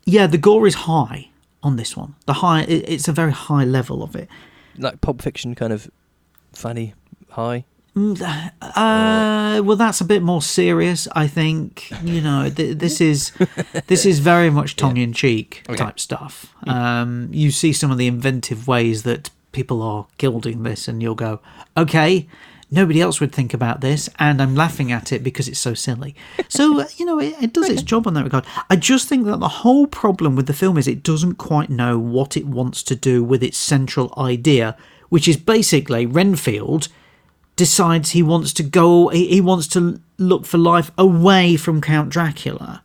yeah, 0.06 0.26
the 0.26 0.40
gore 0.40 0.66
is 0.66 0.74
high 0.74 1.30
on 1.62 1.76
this 1.76 1.96
one. 1.96 2.16
The 2.26 2.34
high, 2.34 2.64
it's 2.64 3.08
a 3.08 3.14
very 3.14 3.32
high 3.32 3.64
level 3.64 4.02
of 4.02 4.16
it. 4.16 4.28
Like 4.78 5.02
Pulp 5.02 5.22
Fiction, 5.22 5.54
kind 5.54 5.72
of 5.72 5.90
funny, 6.52 6.94
high. 7.32 7.66
Uh, 7.96 9.62
well, 9.64 9.76
that's 9.76 10.00
a 10.02 10.06
bit 10.06 10.22
more 10.24 10.42
serious. 10.42 11.08
I 11.14 11.28
think 11.28 11.92
you 12.04 12.22
know 12.22 12.50
th- 12.50 12.78
this 12.84 13.02
is 13.02 13.32
this 13.88 14.06
is 14.06 14.20
very 14.20 14.50
much 14.50 14.76
tongue 14.76 14.98
in 14.98 15.14
cheek 15.14 15.64
Okay. 15.70 15.78
type 15.78 16.00
stuff. 16.00 16.54
Um, 16.68 17.30
you 17.32 17.52
see 17.52 17.74
some 17.74 17.92
of 17.92 17.98
the 17.98 18.08
inventive 18.08 18.68
ways 18.68 19.04
that 19.04 19.30
people 19.52 19.82
are 19.82 20.08
gilding 20.18 20.64
this, 20.64 20.88
and 20.88 21.02
you'll 21.02 21.16
go, 21.16 21.40
okay. 21.76 22.28
Nobody 22.74 23.02
else 23.02 23.20
would 23.20 23.34
think 23.34 23.54
about 23.54 23.82
this, 23.82 24.10
and 24.18 24.42
I'm 24.42 24.56
laughing 24.56 24.94
at 24.94 25.12
it 25.12 25.24
because 25.26 25.50
it's 25.50 25.60
so 25.60 25.74
silly. 25.74 26.16
So, 26.48 26.80
uh, 26.80 26.86
you 26.96 27.04
know, 27.06 27.20
it, 27.20 27.36
it 27.42 27.52
does 27.52 27.68
its 27.68 27.82
job 27.84 28.08
on 28.08 28.14
that 28.14 28.24
regard. 28.24 28.46
I 28.70 28.78
just 28.78 29.10
think 29.10 29.26
that 29.26 29.42
the 29.42 29.50
whole 29.50 29.88
problem 29.88 30.38
with 30.38 30.48
the 30.48 30.54
film 30.54 30.78
is 30.78 30.88
it 30.88 31.04
doesn't 31.04 31.36
quite 31.36 31.70
know 31.70 32.00
what 32.00 32.38
it 32.38 32.48
wants 32.48 32.82
to 32.84 32.96
do 32.96 33.26
with 33.26 33.44
its 33.44 33.58
central 33.58 34.14
idea, 34.18 34.78
which 35.10 35.28
is 35.28 35.36
basically 35.36 36.06
Renfield 36.06 36.88
decides 37.56 38.12
he 38.12 38.24
wants 38.24 38.54
to 38.54 38.64
go 38.64 39.10
he, 39.10 39.28
he 39.28 39.42
wants 39.42 39.68
to 39.68 40.00
look 40.18 40.46
for 40.46 40.58
life 40.58 40.92
away 40.98 41.56
from 41.56 41.82
count 41.82 42.10
dracula 42.10 42.84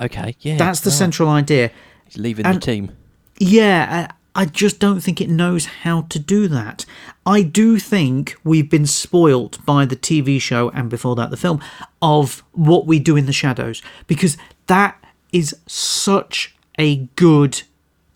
Okay. 0.00 0.34
Yeah. 0.40 0.56
that's 0.56 0.80
the 0.80 0.90
right. 0.90 0.96
central 0.98 1.28
idea 1.28 1.70
He's 2.06 2.18
leaving 2.18 2.44
and- 2.46 2.56
the 2.56 2.60
team. 2.60 2.92
yeah 3.38 4.08
I, 4.34 4.42
I 4.42 4.44
just 4.46 4.80
don't 4.80 5.00
think 5.00 5.20
it 5.20 5.28
knows 5.30 5.66
how 5.66 6.02
to 6.02 6.18
do 6.18 6.48
that 6.48 6.84
i 7.24 7.42
do 7.42 7.78
think 7.78 8.34
we've 8.44 8.68
been 8.68 8.86
spoilt 8.86 9.64
by 9.64 9.84
the 9.86 9.96
tv 9.96 10.40
show 10.40 10.70
and 10.70 10.90
before 10.90 11.14
that 11.16 11.30
the 11.30 11.36
film 11.36 11.60
of 12.02 12.42
what 12.52 12.86
we 12.86 12.98
do 12.98 13.16
in 13.16 13.26
the 13.26 13.32
shadows 13.32 13.80
because 14.08 14.36
that 14.66 15.02
is 15.32 15.54
such 15.66 16.54
a 16.78 16.96
good 17.16 17.62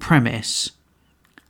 premise 0.00 0.72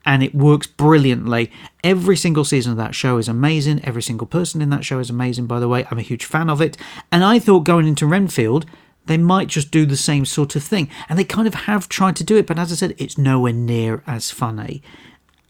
and 0.08 0.22
it 0.22 0.34
works 0.34 0.66
brilliantly. 0.66 1.52
Every 1.84 2.16
single 2.16 2.42
season 2.42 2.72
of 2.72 2.78
that 2.78 2.94
show 2.94 3.18
is 3.18 3.28
amazing. 3.28 3.84
Every 3.84 4.00
single 4.00 4.26
person 4.26 4.62
in 4.62 4.70
that 4.70 4.82
show 4.82 5.00
is 5.00 5.10
amazing, 5.10 5.46
by 5.46 5.60
the 5.60 5.68
way. 5.68 5.86
I'm 5.90 5.98
a 5.98 6.02
huge 6.02 6.24
fan 6.24 6.48
of 6.48 6.62
it. 6.62 6.78
And 7.12 7.22
I 7.22 7.38
thought 7.38 7.64
going 7.64 7.86
into 7.86 8.06
Renfield, 8.06 8.64
they 9.04 9.18
might 9.18 9.48
just 9.48 9.70
do 9.70 9.84
the 9.84 9.98
same 9.98 10.24
sort 10.24 10.56
of 10.56 10.64
thing. 10.64 10.88
And 11.10 11.18
they 11.18 11.24
kind 11.24 11.46
of 11.46 11.52
have 11.52 11.90
tried 11.90 12.16
to 12.16 12.24
do 12.24 12.38
it, 12.38 12.46
but 12.46 12.58
as 12.58 12.72
I 12.72 12.76
said, 12.76 12.94
it's 12.96 13.18
nowhere 13.18 13.52
near 13.52 14.02
as 14.06 14.30
funny. 14.30 14.82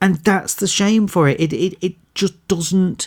And 0.03 0.17
that's 0.17 0.57
the 0.57 0.67
shame 0.67 1.07
for 1.07 1.29
it. 1.29 1.41
It, 1.41 1.53
it, 1.53 1.79
it 1.81 1.95
just 2.15 2.49
doesn't 2.49 3.07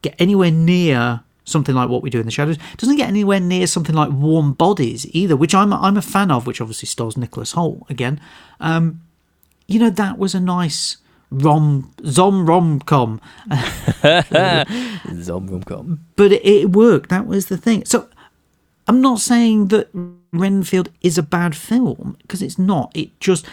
get 0.00 0.14
anywhere 0.20 0.52
near 0.52 1.24
something 1.42 1.74
like 1.74 1.88
what 1.88 2.02
we 2.02 2.10
do 2.10 2.20
in 2.20 2.26
the 2.26 2.30
shadows. 2.30 2.58
It 2.72 2.78
doesn't 2.78 2.96
get 2.96 3.08
anywhere 3.08 3.40
near 3.40 3.66
something 3.66 3.96
like 3.96 4.12
Warm 4.12 4.52
Bodies 4.52 5.06
either, 5.10 5.34
which 5.34 5.56
I'm 5.56 5.72
I'm 5.72 5.96
a 5.96 6.02
fan 6.02 6.30
of, 6.30 6.46
which 6.46 6.60
obviously 6.60 6.86
stars 6.86 7.16
Nicholas 7.16 7.54
Hoult 7.54 7.90
again. 7.90 8.20
Um, 8.60 9.00
you 9.68 9.78
know 9.78 9.90
that 9.90 10.18
was 10.18 10.34
a 10.34 10.40
nice 10.40 10.98
rom 11.30 11.92
zom 12.06 12.46
rom 12.46 12.80
com, 12.80 13.20
Zom 15.20 15.46
rom-com. 15.48 16.00
but 16.16 16.32
it, 16.32 16.44
it 16.44 16.70
worked. 16.72 17.10
That 17.10 17.26
was 17.26 17.46
the 17.46 17.56
thing. 17.56 17.84
So 17.84 18.08
I'm 18.86 19.00
not 19.00 19.20
saying 19.20 19.68
that 19.68 19.88
Renfield 20.32 20.90
is 21.00 21.18
a 21.18 21.22
bad 21.22 21.56
film 21.56 22.16
because 22.22 22.42
it's 22.42 22.58
not. 22.58 22.92
It 22.94 23.18
just 23.20 23.46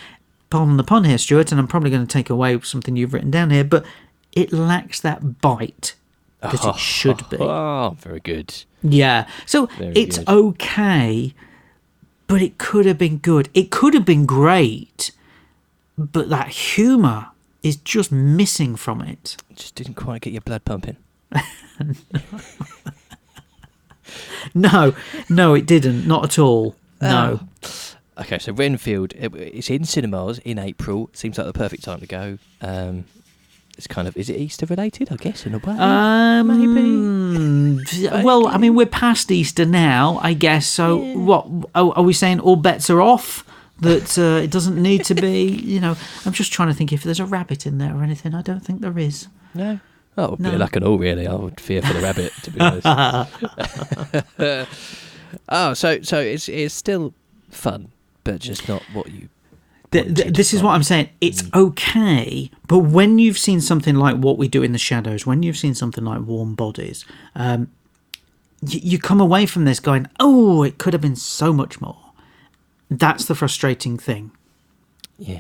pardon 0.50 0.78
the 0.78 0.84
pun 0.84 1.06
here, 1.06 1.18
Stuart, 1.18 1.52
and 1.52 1.60
I'm 1.60 1.68
probably 1.68 1.90
going 1.90 2.06
to 2.06 2.12
take 2.12 2.30
away 2.30 2.60
something 2.62 2.96
you've 2.96 3.14
written 3.14 3.32
down 3.32 3.50
here, 3.50 3.64
but 3.64 3.86
it 4.34 4.52
lacks 4.52 5.00
that 5.02 5.42
bite 5.42 5.96
that 6.42 6.64
it 6.66 6.76
should 6.78 7.28
be. 7.30 7.38
Oh, 7.40 7.96
very 8.00 8.20
good. 8.20 8.64
Yeah. 8.84 9.28
So 9.46 9.68
Very 9.78 9.94
it's 9.94 10.18
good. 10.18 10.28
okay, 10.30 11.34
but 12.28 12.42
it 12.42 12.58
could 12.58 12.86
have 12.86 12.98
been 12.98 13.18
good. 13.18 13.50
It 13.54 13.72
could 13.72 13.94
have 13.94 14.06
been 14.06 14.26
great, 14.26 15.12
but 16.12 16.30
that 16.30 16.50
humour 16.50 17.28
is 17.64 17.76
just 17.76 18.12
missing 18.12 18.76
from 18.76 19.02
it. 19.02 19.38
Just 19.56 19.76
didn't 19.76 19.94
quite 19.96 20.22
get 20.22 20.34
your 20.34 20.42
blood 20.42 20.66
pumping. 20.66 20.98
No, 24.54 24.94
no, 25.30 25.54
it 25.54 25.66
didn't. 25.66 26.08
Not 26.08 26.24
at 26.26 26.40
all. 26.40 26.76
No. 27.02 27.40
Okay, 28.20 28.38
so 28.40 28.54
Renfield, 28.54 29.14
it, 29.14 29.34
it's 29.36 29.70
in 29.70 29.86
cinemas 29.86 30.40
in 30.40 30.60
April. 30.60 31.10
Seems 31.14 31.38
like 31.38 31.48
the 31.48 31.54
perfect 31.54 31.84
time 31.84 32.00
to 32.02 32.08
go. 32.08 32.38
Um, 32.62 33.06
it's 33.78 33.88
kind 33.88 34.08
of 34.08 34.16
is 34.18 34.30
it 34.30 34.36
Easter 34.38 34.66
related? 34.66 35.12
I 35.12 35.16
guess 35.16 35.46
in 35.46 35.56
a 35.56 35.58
way. 35.58 35.76
Um, 35.78 36.48
Maybe. 36.48 38.24
Well, 38.24 38.48
I 38.48 38.58
mean, 38.58 38.76
we're 38.76 38.86
past 38.86 39.32
Easter 39.32 39.66
now, 39.66 40.20
I 40.22 40.34
guess. 40.34 40.68
So, 40.68 40.98
what 40.98 41.48
are, 41.74 41.94
are 41.96 42.04
we 42.04 42.14
saying? 42.14 42.42
All 42.42 42.58
bets 42.58 42.90
are 42.90 43.02
off. 43.02 43.46
That 43.82 44.18
uh, 44.18 44.44
it 44.44 44.52
doesn't 44.52 44.82
need 44.82 45.04
to 45.06 45.16
be. 45.16 45.48
You 45.50 45.80
know, 45.80 45.98
I'm 46.26 46.34
just 46.34 46.54
trying 46.54 46.70
to 46.70 46.74
think 46.74 46.94
if 46.94 47.04
there's 47.04 47.20
a 47.20 47.26
rabbit 47.26 47.66
in 47.66 47.78
there 47.80 47.96
or 47.96 48.04
anything. 48.04 48.34
I 48.36 48.42
don't 48.42 48.60
think 48.62 48.82
there 48.82 48.98
is. 48.98 49.28
No. 49.54 49.80
That 50.16 50.30
would 50.30 50.40
No. 50.40 50.56
like 50.56 50.76
an 50.76 50.84
all 50.84 50.98
really. 50.98 51.28
I 51.28 51.34
would 51.34 51.60
fear 51.60 51.82
for 51.82 51.94
the 51.94 52.02
rabbit, 52.02 52.32
to 52.44 52.52
be 52.52 52.60
honest. 52.60 52.86
oh, 55.50 55.74
so 55.74 56.02
so 56.02 56.20
it's 56.20 56.50
it's 56.50 56.74
still 56.74 57.14
fun, 57.50 57.92
but 58.24 58.40
just 58.40 58.68
not 58.68 58.84
what 58.94 59.12
you. 59.12 59.30
Th- 59.92 60.06
wanted 60.06 60.16
th- 60.18 60.34
this 60.36 60.54
is 60.54 60.64
what. 60.64 60.72
I'm 60.72 60.84
saying. 60.84 61.10
It's 61.20 61.44
okay, 61.54 62.50
but 62.68 62.80
when 62.80 63.20
you've 63.20 63.38
seen 63.38 63.62
something 63.62 63.96
like 63.96 64.18
What 64.18 64.38
We 64.38 64.48
Do 64.48 64.64
in 64.64 64.72
the 64.74 64.78
Shadows, 64.78 65.26
when 65.26 65.44
you've 65.44 65.58
seen 65.58 65.74
something 65.74 66.04
like 66.06 66.22
Warm 66.22 66.56
Bodies, 66.56 67.06
um, 67.36 67.70
y- 68.62 68.80
you 68.84 69.00
come 69.00 69.20
away 69.20 69.46
from 69.46 69.66
this 69.66 69.80
going, 69.80 70.08
"Oh, 70.20 70.64
it 70.64 70.78
could 70.78 70.94
have 70.94 71.02
been 71.02 71.16
so 71.18 71.52
much 71.54 71.82
more." 71.82 71.98
That's 72.92 73.24
the 73.24 73.36
frustrating 73.36 73.98
thing. 73.98 74.32
Yeah. 75.18 75.40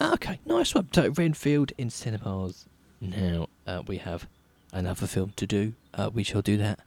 Okay, 0.00 0.38
nice 0.46 0.76
one. 0.76 0.88
So 0.92 1.10
Renfield 1.10 1.72
in 1.76 1.90
cinemas. 1.90 2.66
Now 3.00 3.48
uh, 3.66 3.82
we 3.84 3.98
have 3.98 4.28
another 4.72 5.08
film 5.08 5.32
to 5.34 5.44
do. 5.44 5.74
Uh, 5.92 6.10
we 6.14 6.22
shall 6.22 6.40
do 6.40 6.56
that 6.58 6.78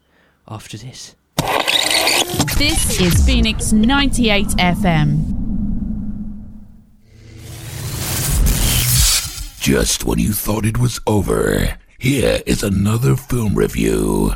after 0.47 0.77
this. 0.77 1.15
This 2.57 3.01
is 3.01 3.25
Phoenix 3.25 3.73
98 3.73 4.47
FM. 4.47 5.33
Just 9.59 10.05
when 10.05 10.19
you 10.19 10.31
thought 10.31 10.65
it 10.65 10.77
was 10.77 11.01
over, 11.05 11.77
here 11.99 12.41
is 12.45 12.63
another 12.63 13.17
film 13.17 13.55
review. 13.55 14.31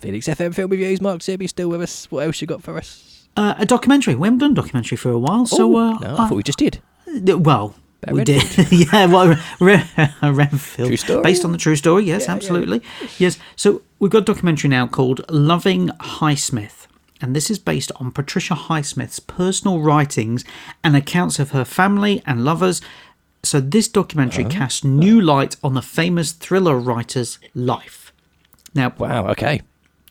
Phoenix 0.00 0.26
FM 0.26 0.52
Film 0.52 0.72
Reviews. 0.72 1.00
Mark 1.00 1.20
Sebi 1.20 1.48
still 1.48 1.68
with 1.68 1.82
us. 1.82 2.10
What 2.10 2.26
else 2.26 2.40
you 2.40 2.48
got 2.48 2.64
for 2.64 2.76
us? 2.76 3.15
Uh, 3.36 3.54
a 3.58 3.66
documentary. 3.66 4.14
We 4.14 4.26
haven't 4.26 4.38
done 4.38 4.52
a 4.52 4.54
documentary 4.54 4.96
for 4.96 5.10
a 5.10 5.18
while, 5.18 5.46
so 5.46 5.70
Ooh, 5.72 5.76
uh, 5.76 5.98
no, 5.98 6.14
I 6.16 6.28
thought 6.28 6.36
we 6.36 6.42
just 6.42 6.58
did. 6.58 6.80
Well, 7.06 7.74
we 8.10 8.24
did. 8.24 8.42
yeah, 8.72 9.06
well, 9.06 9.36
Re- 9.60 9.84
Renfield. 10.22 10.88
True 10.88 10.96
story. 10.96 11.22
Based 11.22 11.44
on 11.44 11.52
the 11.52 11.58
true 11.58 11.76
story, 11.76 12.04
yes, 12.04 12.22
Yeah, 12.22 12.28
yeah. 12.28 12.34
absolutely. 12.36 12.82
Yes. 13.18 13.38
So 13.56 13.82
we've 13.98 14.10
got 14.10 14.22
a 14.22 14.24
documentary 14.32 14.70
now 14.70 14.86
called 14.86 15.20
Loving 15.30 15.88
Highsmith. 15.88 16.86
And 17.20 17.34
this 17.34 17.50
is 17.50 17.58
based 17.58 17.90
on 17.96 18.10
Patricia 18.12 18.54
Highsmith's 18.54 19.20
personal 19.20 19.80
writings 19.80 20.44
and 20.84 20.94
accounts 20.94 21.38
of 21.38 21.50
her 21.52 21.64
family 21.64 22.22
and 22.26 22.44
lovers. 22.44 22.80
So 23.42 23.60
this 23.60 23.88
documentary 23.88 24.44
Oh. 24.44 24.48
casts 24.48 24.84
new 24.84 25.20
light 25.20 25.56
on 25.64 25.74
the 25.74 25.82
famous 25.82 26.32
thriller 26.32 26.76
writer's 26.78 27.38
life. 27.54 28.12
Now, 28.74 28.92
Wow. 28.98 29.28
Okay. 29.28 29.62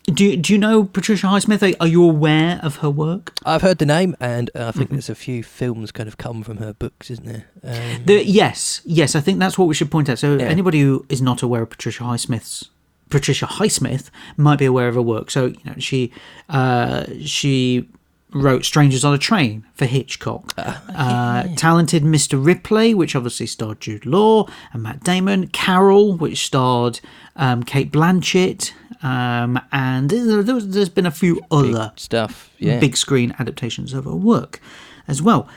Do 0.07 0.23
you, 0.23 0.37
do 0.37 0.53
you 0.53 0.59
know 0.59 0.83
Patricia 0.83 1.25
Highsmith? 1.27 1.75
Are, 1.79 1.87
you 1.87 2.03
aware 2.03 2.59
of 2.61 2.77
her 2.77 2.89
work? 2.91 3.33
I've 3.43 3.63
heard 3.63 3.79
the 3.79 3.87
name, 3.87 4.15
and 4.19 4.51
uh, 4.55 4.67
I 4.67 4.71
think 4.71 4.85
Mm-hmm. 4.87 4.95
there's 4.95 5.09
a 5.09 5.15
few 5.15 5.41
films 5.41 5.91
kind 5.91 6.07
of 6.07 6.17
come 6.19 6.43
from 6.43 6.57
her 6.57 6.73
books, 6.73 7.09
isn't 7.09 7.25
there? 7.25 7.45
Um, 7.63 8.03
The, 8.05 8.23
yes, 8.23 8.81
yes, 8.85 9.15
I 9.15 9.19
think 9.21 9.39
that's 9.39 9.57
what 9.57 9.67
we 9.67 9.73
should 9.73 9.89
point 9.89 10.07
out. 10.09 10.19
So 10.19 10.37
Yeah. 10.37 10.45
anybody 10.45 10.81
who 10.81 11.05
is 11.09 11.21
not 11.23 11.41
aware 11.41 11.63
of 11.63 11.71
Patricia 11.71 12.03
Highsmith's 12.03 12.69
Patricia 13.09 13.45
Highsmith 13.45 14.09
might 14.37 14.57
be 14.59 14.65
aware 14.65 14.87
of 14.87 14.95
her 14.95 15.01
work. 15.01 15.29
So 15.31 15.47
you 15.47 15.57
know 15.65 15.75
she 15.79 16.11
uh, 16.49 17.05
she 17.23 17.87
wrote 18.31 18.65
Strangers 18.65 19.03
on 19.05 19.13
a 19.13 19.17
Train 19.17 19.63
for 19.75 19.85
Hitchcock, 19.85 20.53
uh, 20.57 21.47
Talented 21.55 22.03
Mr. 22.03 22.43
Ripley, 22.43 22.93
which 22.93 23.15
obviously 23.15 23.45
starred 23.47 23.79
Jude 23.79 24.05
Law 24.05 24.47
and 24.73 24.83
Matt 24.83 25.03
Damon, 25.03 25.47
Carol, 25.47 26.17
which 26.17 26.45
starred 26.45 26.99
um, 27.37 27.63
Cate 27.63 27.91
Blanchett, 27.91 28.71
um, 29.05 29.59
and 29.71 30.09
there, 30.09 30.41
there's 30.41 30.89
been 30.89 31.05
a 31.05 31.11
few 31.11 31.39
other 31.51 31.93
stuff. 31.95 32.49
Yeah. 32.57 32.79
big 32.79 32.97
screen 32.97 33.35
adaptations 33.37 33.93
of 33.93 34.05
her 34.05 34.15
work 34.15 34.59
as 35.07 35.21
well. 35.21 35.47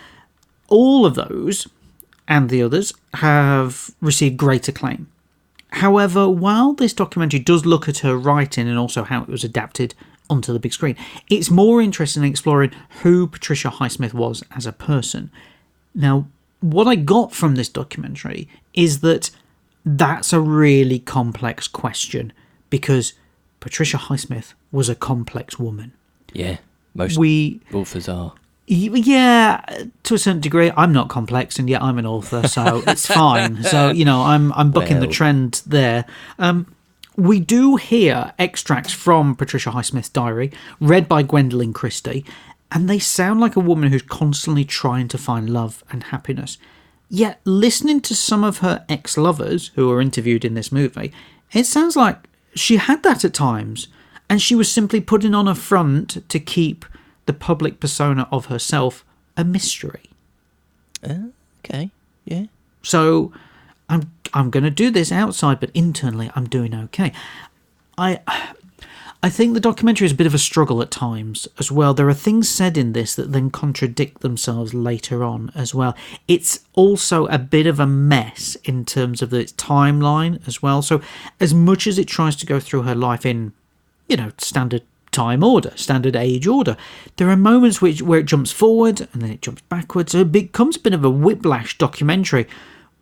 All 0.68 1.06
of 1.06 1.14
those 1.14 1.66
and 2.28 2.50
the 2.50 2.62
others 2.62 2.92
have 3.14 3.90
received 4.02 4.36
great 4.36 4.68
acclaim. 4.68 5.08
However, 5.70 6.28
while 6.28 6.74
this 6.74 6.92
documentary 6.92 7.40
does 7.40 7.64
look 7.64 7.88
at 7.88 7.98
her 7.98 8.18
writing 8.18 8.68
and 8.68 8.78
also 8.78 9.02
how 9.02 9.22
it 9.22 9.28
was 9.28 9.44
adapted 9.44 9.94
onto 10.28 10.52
the 10.52 10.58
big 10.58 10.74
screen, 10.74 10.96
it's 11.30 11.50
more 11.50 11.80
interested 11.80 12.20
in 12.20 12.28
exploring 12.28 12.72
who 13.02 13.26
Patricia 13.26 13.70
Highsmith 13.70 14.12
was 14.12 14.44
as 14.54 14.66
a 14.66 14.72
person. 14.72 15.30
Now, 15.94 16.28
what 16.60 16.86
I 16.86 16.96
got 16.96 17.32
from 17.32 17.54
this 17.54 17.70
documentary 17.70 18.46
is 18.74 19.00
that 19.00 19.30
that's 19.86 20.34
a 20.34 20.40
really 20.40 20.98
complex 20.98 21.66
question 21.66 22.34
because 22.68 23.14
Patricia 23.60 23.96
Highsmith 23.96 24.54
was 24.72 24.88
a 24.88 24.94
complex 24.94 25.58
woman. 25.58 25.92
Yeah. 26.32 26.58
Most 26.94 27.18
We 27.18 27.60
authors 27.72 28.08
are. 28.08 28.34
Yeah, 28.70 29.64
to 30.02 30.14
a 30.14 30.18
certain 30.18 30.42
degree, 30.42 30.70
I'm 30.76 30.92
not 30.92 31.08
complex, 31.08 31.58
and 31.58 31.70
yet 31.70 31.82
I'm 31.82 31.96
an 31.96 32.04
author, 32.04 32.46
so 32.46 32.82
it's 32.86 33.06
fine. 33.06 33.62
So 33.62 33.90
you 33.90 34.04
know, 34.04 34.22
I'm 34.22 34.52
I'm 34.52 34.70
bucking 34.70 35.00
the 35.00 35.06
trend 35.06 35.62
there. 35.64 36.04
Um, 36.38 36.74
we 37.16 37.40
do 37.40 37.76
hear 37.76 38.32
extracts 38.38 38.92
from 38.92 39.34
Patricia 39.36 39.70
Highsmith's 39.70 40.10
diary, 40.10 40.52
read 40.80 41.08
by 41.08 41.22
Gwendoline 41.22 41.74
Christie, 41.74 42.24
and 42.70 42.90
they 42.90 42.98
sound 42.98 43.40
like 43.40 43.56
a 43.56 43.60
woman 43.60 43.90
who's 43.90 44.02
constantly 44.02 44.64
trying 44.64 45.08
to 45.08 45.18
find 45.18 45.48
love 45.48 45.82
and 45.90 46.04
happiness. 46.04 46.58
Yet, 47.08 47.40
listening 47.44 48.02
to 48.02 48.14
some 48.14 48.44
of 48.44 48.58
her 48.58 48.84
ex-lovers 48.88 49.72
who 49.76 49.90
are 49.90 50.00
interviewed 50.00 50.44
in 50.44 50.52
this 50.52 50.70
movie, 50.70 51.12
it 51.52 51.64
sounds 51.64 51.96
like 51.96 52.27
she 52.58 52.76
had 52.76 53.02
that 53.02 53.24
at 53.24 53.34
times, 53.34 53.88
and 54.28 54.40
she 54.40 54.54
was 54.54 54.70
simply 54.70 55.00
putting 55.00 55.34
on 55.34 55.48
a 55.48 55.54
front 55.54 56.28
to 56.28 56.40
keep 56.40 56.84
the 57.26 57.32
public 57.32 57.80
persona 57.80 58.28
of 58.30 58.46
herself 58.46 59.04
a 59.36 59.44
mystery. 59.44 60.10
Oh, 61.08 61.30
okay. 61.64 61.90
Yeah. 62.24 62.46
So 62.82 63.32
I'm 63.88 64.10
I'm 64.34 64.50
going 64.50 64.64
to 64.64 64.70
do 64.70 64.90
this 64.90 65.10
outside, 65.12 65.60
but 65.60 65.70
internally 65.74 66.30
I'm 66.34 66.48
doing 66.48 66.74
okay. 66.74 67.12
I 67.96 68.20
I 69.20 69.30
think 69.30 69.54
the 69.54 69.60
documentary 69.60 70.06
is 70.06 70.12
a 70.12 70.16
bit 70.16 70.28
of 70.28 70.34
a 70.34 70.38
struggle 70.38 70.80
at 70.80 70.92
times 70.92 71.48
as 71.58 71.72
well. 71.72 71.92
There 71.92 72.08
are 72.08 72.14
things 72.14 72.48
said 72.48 72.78
in 72.78 72.92
this 72.92 73.16
that 73.16 73.32
then 73.32 73.50
contradict 73.50 74.20
themselves 74.20 74.74
later 74.74 75.24
on 75.24 75.50
as 75.56 75.74
well. 75.74 75.96
It's 76.28 76.60
also 76.74 77.26
a 77.26 77.38
bit 77.38 77.66
of 77.66 77.80
a 77.80 77.86
mess 77.86 78.56
in 78.62 78.84
terms 78.84 79.20
of 79.20 79.34
its 79.34 79.52
timeline 79.54 80.46
as 80.46 80.62
well. 80.62 80.82
So 80.82 81.00
as 81.40 81.52
much 81.52 81.88
as 81.88 81.98
it 81.98 82.06
tries 82.06 82.36
to 82.36 82.46
go 82.46 82.60
through 82.60 82.82
her 82.82 82.94
life 82.94 83.26
in 83.26 83.52
you 84.08 84.16
know, 84.16 84.32
standard 84.38 84.82
time 85.10 85.44
order, 85.44 85.72
standard 85.76 86.16
age 86.16 86.46
order. 86.46 86.76
There 87.16 87.30
are 87.30 87.36
moments 87.36 87.80
which 87.80 88.02
where 88.02 88.20
it 88.20 88.26
jumps 88.26 88.50
forward 88.50 89.06
and 89.12 89.22
then 89.22 89.30
it 89.30 89.42
jumps 89.42 89.62
backwards. 89.62 90.12
So 90.12 90.20
it 90.20 90.32
becomes 90.32 90.76
a 90.76 90.80
bit 90.80 90.94
of 90.94 91.04
a 91.04 91.10
whiplash 91.10 91.78
documentary 91.78 92.46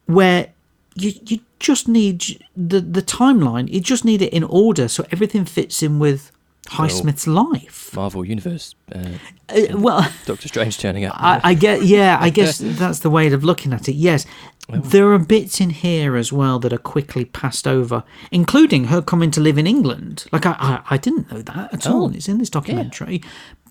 where 0.06 0.52
you 0.94 1.12
you 1.26 1.40
just 1.58 1.88
need 1.88 2.44
the 2.56 2.80
the 2.80 3.02
timeline. 3.02 3.68
You 3.72 3.80
just 3.80 4.04
need 4.04 4.22
it 4.22 4.32
in 4.32 4.44
order 4.44 4.88
so 4.88 5.04
everything 5.10 5.44
fits 5.44 5.82
in 5.82 5.98
with 5.98 6.30
Highsmith's 6.66 7.26
life. 7.26 7.94
Marvel 7.94 8.24
Universe. 8.24 8.74
Uh, 8.92 9.18
Uh, 9.48 9.78
well, 9.78 10.10
Doctor 10.24 10.48
Strange 10.48 10.76
turning 10.78 11.04
up. 11.04 11.14
I, 11.16 11.40
I 11.50 11.54
get 11.54 11.82
yeah, 11.84 12.18
I 12.20 12.30
guess 12.30 12.58
that's 12.58 12.98
the 12.98 13.10
way 13.10 13.32
of 13.32 13.44
looking 13.44 13.72
at 13.72 13.88
it. 13.88 13.94
Yes, 13.94 14.26
there 14.68 15.12
are 15.12 15.18
bits 15.20 15.60
in 15.60 15.70
here 15.70 16.16
as 16.16 16.32
well 16.32 16.58
that 16.58 16.72
are 16.72 16.78
quickly 16.92 17.24
passed 17.24 17.68
over, 17.68 18.02
including 18.32 18.86
her 18.86 19.00
coming 19.00 19.30
to 19.30 19.40
live 19.40 19.56
in 19.58 19.66
England. 19.66 20.24
Like 20.32 20.44
I, 20.46 20.56
I, 20.58 20.80
I 20.94 20.96
didn't 20.96 21.30
know 21.30 21.42
that 21.42 21.72
at 21.72 21.86
all. 21.86 22.02
Oh, 22.02 22.06
and 22.06 22.16
It's 22.16 22.28
in 22.28 22.38
this 22.38 22.50
documentary, 22.50 23.22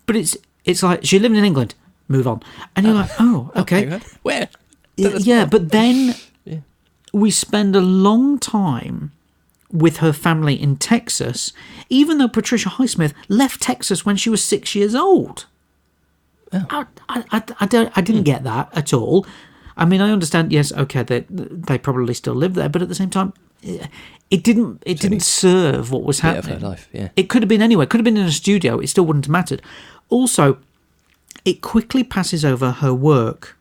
but 0.06 0.15
it's 0.15 0.38
it's 0.63 0.82
like 0.82 1.04
she 1.04 1.20
lived 1.20 1.36
in 1.36 1.44
England. 1.44 1.75
Move 2.08 2.27
on, 2.27 2.42
and 2.75 2.86
you're 2.86 2.96
like, 2.96 3.12
oh, 3.20 3.51
okay, 3.58 4.00
Where? 4.22 4.48
yeah, 4.96 5.18
yeah, 5.18 5.46
but 5.46 5.72
then 5.72 5.96
Yeah. 6.08 6.13
We 7.15 7.31
spend 7.31 7.77
a 7.77 7.81
long 7.81 8.38
time 8.38 9.13
with 9.72 9.98
her 9.98 10.12
family 10.12 10.62
in 10.62 10.75
Texas, 10.75 11.53
even 11.88 12.17
though 12.17 12.27
Patricia 12.27 12.67
Highsmith 12.67 13.13
left 13.29 13.62
Texas 13.62 14.05
when 14.05 14.17
she 14.17 14.29
was 14.29 14.43
six 14.43 14.75
years 14.75 14.93
old. 14.93 15.45
Oh. 16.51 16.65
I, 16.69 16.86
I, 17.07 17.24
I, 17.31 17.43
I 17.62 17.65
don't, 17.67 17.98
I 17.98 18.01
didn't 18.01 18.24
get 18.24 18.43
that 18.43 18.69
at 18.74 18.93
all. 18.93 19.25
I 19.77 19.86
mean, 19.86 20.01
I 20.01 20.12
understand. 20.12 20.51
Yes, 20.51 20.74
okay, 20.74 21.03
they 21.03 21.25
they 21.29 21.77
probably 21.77 22.13
still 22.13 22.36
live 22.36 22.53
there, 22.53 22.67
but 22.67 22.81
at 22.81 22.89
the 22.89 22.95
same 22.95 23.10
time, 23.10 23.34
it 23.62 24.43
didn't 24.43 24.84
it 24.86 25.00
didn't 25.00 25.22
serve 25.22 25.91
what 25.91 26.03
was 26.03 26.19
happening. 26.19 26.60
her 26.60 26.67
life, 26.67 26.89
yeah. 26.91 27.10
It 27.15 27.29
could 27.29 27.43
have 27.43 27.50
been 27.50 27.62
anywhere. 27.62 27.84
It 27.86 27.89
could 27.89 28.00
have 28.00 28.05
been 28.05 28.17
in 28.17 28.25
a 28.25 28.31
studio. 28.31 28.79
It 28.79 28.88
still 28.88 29.05
wouldn't 29.05 29.25
have 29.25 29.31
mattered. 29.31 29.62
Also, 30.10 30.57
it 31.45 31.62
quickly 31.62 32.03
passes 32.03 32.45
over 32.45 32.72
her 32.72 32.93
work 32.93 33.57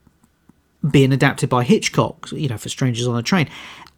being 0.91 1.13
adapted 1.13 1.49
by 1.49 1.65
Hitchcock, 1.65 2.29
you 2.33 2.49
know, 2.49 2.59
for 2.59 2.69
Strangers 2.69 3.07
on 3.07 3.17
a 3.17 3.23
Train. 3.23 3.49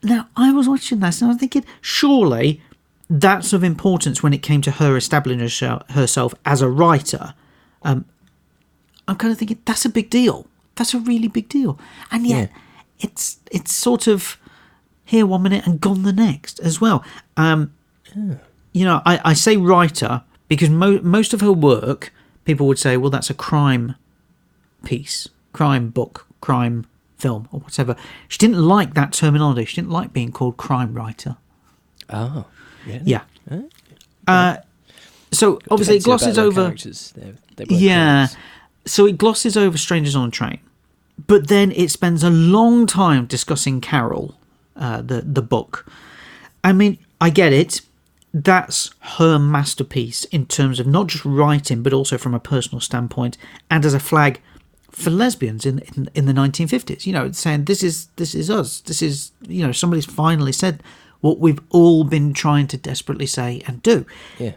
Now, 0.02 0.28
I 0.36 0.52
was 0.52 0.68
watching 0.68 1.00
this 1.00 1.20
and 1.20 1.28
I 1.30 1.32
was 1.32 1.40
thinking, 1.40 1.64
surely 1.80 2.60
that's 3.08 3.52
of 3.52 3.62
importance 3.64 4.22
when 4.22 4.32
it 4.32 4.42
came 4.42 4.60
to 4.62 4.70
her 4.72 4.96
establishing 4.96 5.40
herself- 5.90 6.34
as 6.44 6.60
a 6.62 6.68
writer. 6.68 7.34
Um, 7.82 8.04
I'm 9.08 9.16
kind 9.16 9.32
of 9.32 9.38
thinking 9.38 9.58
that's 9.64 9.84
a 9.84 9.88
big 9.88 10.10
deal. 10.10 10.46
That's 10.74 10.92
a 10.94 10.98
really 10.98 11.28
big 11.28 11.48
deal, 11.48 11.78
and 12.10 12.26
yet 12.26 12.50
it's 13.00 13.38
it's 13.50 13.72
sort 13.72 14.06
of 14.06 14.36
here 15.04 15.24
one 15.24 15.42
minute 15.42 15.66
and 15.66 15.80
gone 15.80 16.02
the 16.02 16.12
next 16.12 16.58
as 16.60 16.80
well. 16.80 17.02
Um, 17.36 17.72
you 18.72 18.84
know, 18.84 19.00
I, 19.06 19.20
I 19.24 19.32
say 19.32 19.56
writer 19.56 20.22
because 20.48 20.68
mo- 20.68 21.00
most 21.02 21.32
of 21.32 21.40
her 21.40 21.52
work, 21.52 22.12
people 22.44 22.66
would 22.66 22.78
say, 22.78 22.96
well, 22.96 23.10
that's 23.10 23.30
a 23.30 23.34
crime 23.34 23.94
piece, 24.84 25.28
crime 25.52 25.88
book, 25.90 26.26
crime 26.46 26.86
film, 27.18 27.48
or 27.52 27.60
whatever. 27.60 27.96
She 28.28 28.38
didn't 28.38 28.58
like 28.76 28.94
that 28.94 29.12
terminology. 29.12 29.64
She 29.64 29.76
didn't 29.80 29.90
like 30.00 30.12
being 30.12 30.30
called 30.32 30.56
crime 30.56 30.94
writer. 30.94 31.36
Oh, 32.10 32.44
yeah. 32.86 33.00
Yeah. 33.04 33.22
Uh, 34.28 34.56
so 35.32 35.58
obviously 35.70 35.96
it 35.96 36.04
glosses 36.04 36.36
over. 36.46 36.60
They're- 37.16 37.34
they're 37.56 37.66
Yeah. 37.70 38.28
So 38.84 39.06
it 39.06 39.18
glosses 39.18 39.56
over 39.56 39.76
Strangers 39.78 40.14
on 40.14 40.28
a 40.28 40.30
Train, 40.30 40.58
but 41.26 41.48
then 41.48 41.72
it 41.72 41.90
spends 41.90 42.22
a 42.22 42.30
long 42.30 42.86
time 42.86 43.26
discussing 43.26 43.80
Carol, 43.80 44.26
uh, 44.76 45.02
the 45.02 45.22
the 45.22 45.42
book. 45.42 45.84
I 46.62 46.72
mean, 46.72 46.98
I 47.20 47.30
get 47.30 47.52
it. 47.52 47.80
That's 48.32 48.90
her 49.18 49.38
masterpiece 49.38 50.24
in 50.30 50.46
terms 50.46 50.78
of 50.78 50.86
not 50.86 51.06
just 51.08 51.24
writing, 51.24 51.82
but 51.82 51.92
also 51.92 52.16
from 52.18 52.34
a 52.34 52.38
personal 52.40 52.80
standpoint, 52.80 53.36
and 53.70 53.84
as 53.84 53.94
a 53.94 54.00
flag 54.00 54.40
for 54.96 55.10
lesbians 55.10 55.66
in 55.66 55.78
in, 55.94 56.08
in 56.14 56.24
the 56.26 56.32
1950s. 56.32 57.06
You 57.06 57.12
know, 57.12 57.30
saying 57.32 57.64
this 57.64 57.82
is 57.82 58.08
this 58.16 58.34
is 58.34 58.48
us. 58.50 58.80
This 58.80 59.02
is 59.02 59.32
you 59.46 59.62
know 59.66 59.72
somebody's 59.72 60.06
finally 60.06 60.52
said 60.52 60.82
what 61.20 61.38
we've 61.38 61.60
all 61.70 62.04
been 62.04 62.32
trying 62.32 62.66
to 62.68 62.76
desperately 62.76 63.26
say 63.26 63.62
and 63.66 63.82
do 63.82 64.04
Yeah. 64.38 64.52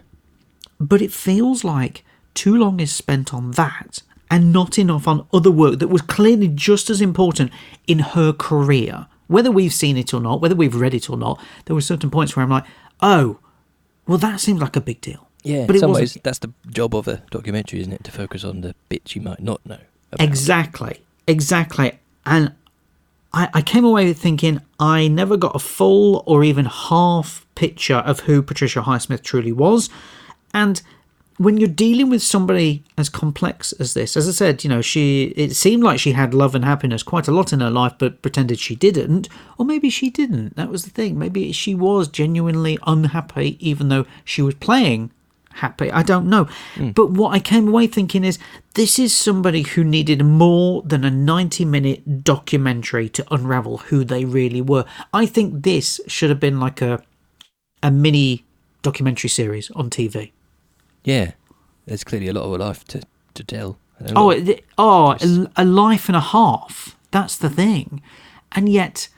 but 0.78 1.00
it 1.02 1.10
feels 1.12 1.64
like 1.64 2.04
too 2.34 2.54
long 2.56 2.80
is 2.80 2.94
spent 2.94 3.32
on 3.34 3.52
that 3.52 4.02
and 4.30 4.52
not 4.52 4.78
enough 4.78 5.08
on 5.08 5.26
other 5.32 5.50
work 5.50 5.78
that 5.78 5.88
was 5.88 6.02
clearly 6.02 6.48
just 6.48 6.90
as 6.90 7.00
important 7.00 7.50
in 7.86 7.98
her 7.98 8.32
career. 8.32 9.06
Whether 9.26 9.50
we've 9.50 9.72
seen 9.72 9.96
it 9.96 10.12
or 10.14 10.20
not, 10.20 10.40
whether 10.42 10.54
we've 10.54 10.74
read 10.74 10.94
it 10.94 11.08
or 11.10 11.16
not, 11.16 11.40
there 11.64 11.74
were 11.74 11.80
certain 11.92 12.10
points 12.10 12.36
where 12.36 12.44
I'm 12.44 12.50
like, 12.50 12.66
oh, 13.00 13.38
well, 14.06 14.18
that 14.18 14.38
seems 14.40 14.60
like 14.60 14.76
a 14.76 14.80
big 14.80 15.00
deal. 15.00 15.28
Yeah, 15.42 15.66
but 15.66 15.76
in 15.76 15.80
some 15.80 15.90
wasn't. 15.90 16.02
ways, 16.14 16.18
that's 16.22 16.38
the 16.40 16.52
job 16.68 16.94
of 16.94 17.08
a 17.08 17.22
documentary, 17.30 17.80
isn't 17.80 17.92
it? 17.92 18.04
To 18.04 18.12
focus 18.12 18.44
on 18.44 18.60
the 18.60 18.74
bits 18.88 19.16
you 19.16 19.22
might 19.22 19.40
not 19.40 19.64
know. 19.64 19.78
About. 20.12 20.26
Exactly, 20.26 21.00
exactly. 21.26 21.98
And 22.26 22.52
I, 23.32 23.48
I 23.54 23.62
came 23.62 23.84
away 23.84 24.12
thinking 24.12 24.60
I 24.78 25.08
never 25.08 25.36
got 25.36 25.54
a 25.54 25.60
full 25.60 26.22
or 26.26 26.42
even 26.44 26.64
half 26.64 27.46
picture 27.54 27.96
of 27.96 28.20
who 28.20 28.42
Patricia 28.42 28.80
Highsmith 28.80 29.22
truly 29.22 29.52
was. 29.52 29.88
And 30.52 30.82
when 31.36 31.56
you're 31.56 31.68
dealing 31.68 32.10
with 32.10 32.22
somebody 32.22 32.82
as 32.98 33.08
complex 33.08 33.72
as 33.72 33.94
this, 33.94 34.16
as 34.16 34.28
I 34.28 34.32
said, 34.32 34.62
you 34.62 34.68
know, 34.68 34.82
she 34.82 35.32
it 35.36 35.54
seemed 35.54 35.82
like 35.82 35.98
she 35.98 36.12
had 36.12 36.34
love 36.34 36.54
and 36.54 36.64
happiness 36.64 37.02
quite 37.02 37.28
a 37.28 37.32
lot 37.32 37.52
in 37.52 37.60
her 37.60 37.70
life, 37.70 37.94
but 37.98 38.20
pretended 38.20 38.58
she 38.58 38.76
didn't, 38.76 39.28
or 39.56 39.64
maybe 39.64 39.88
she 39.88 40.10
didn't. 40.10 40.56
That 40.56 40.68
was 40.68 40.84
the 40.84 40.90
thing. 40.90 41.18
Maybe 41.18 41.52
she 41.52 41.74
was 41.74 42.08
genuinely 42.08 42.78
unhappy, 42.86 43.56
even 43.60 43.88
though 43.88 44.06
she 44.24 44.42
was 44.42 44.54
playing 44.56 45.12
happy. 45.52 45.90
I 45.90 46.02
don't 46.02 46.28
know. 46.28 46.44
Hmm. 46.74 46.90
But 46.90 47.10
what 47.10 47.34
I 47.34 47.40
came 47.40 47.68
away 47.68 47.86
thinking 47.86 48.24
is 48.24 48.38
this 48.74 48.98
is 48.98 49.14
somebody 49.14 49.62
who 49.62 49.84
needed 49.84 50.24
more 50.24 50.82
than 50.82 51.04
a 51.04 51.10
90 51.10 51.64
minute 51.64 52.24
documentary 52.24 53.08
to 53.10 53.26
unravel 53.30 53.78
who 53.78 54.04
they 54.04 54.24
really 54.24 54.60
were. 54.60 54.84
I 55.12 55.26
think 55.26 55.62
this 55.64 56.00
should 56.06 56.30
have 56.30 56.40
been 56.40 56.60
like 56.60 56.80
a 56.80 57.02
a 57.82 57.90
mini 57.90 58.44
documentary 58.82 59.30
series 59.30 59.70
on 59.72 59.90
TV. 59.90 60.32
Yeah, 61.04 61.32
there's 61.86 62.04
clearly 62.04 62.28
a 62.28 62.32
lot 62.32 62.44
of 62.44 62.52
a 62.52 62.58
life 62.58 62.84
to, 62.84 63.02
to 63.34 63.44
tell. 63.44 63.78
Oh, 64.14 64.30
it, 64.30 64.64
oh, 64.78 65.16
a, 65.20 65.62
a 65.62 65.64
life 65.64 66.08
and 66.08 66.16
a 66.16 66.20
half. 66.20 66.96
That's 67.10 67.36
the 67.36 67.50
thing. 67.50 68.02
And 68.52 68.68
yet 68.68 69.08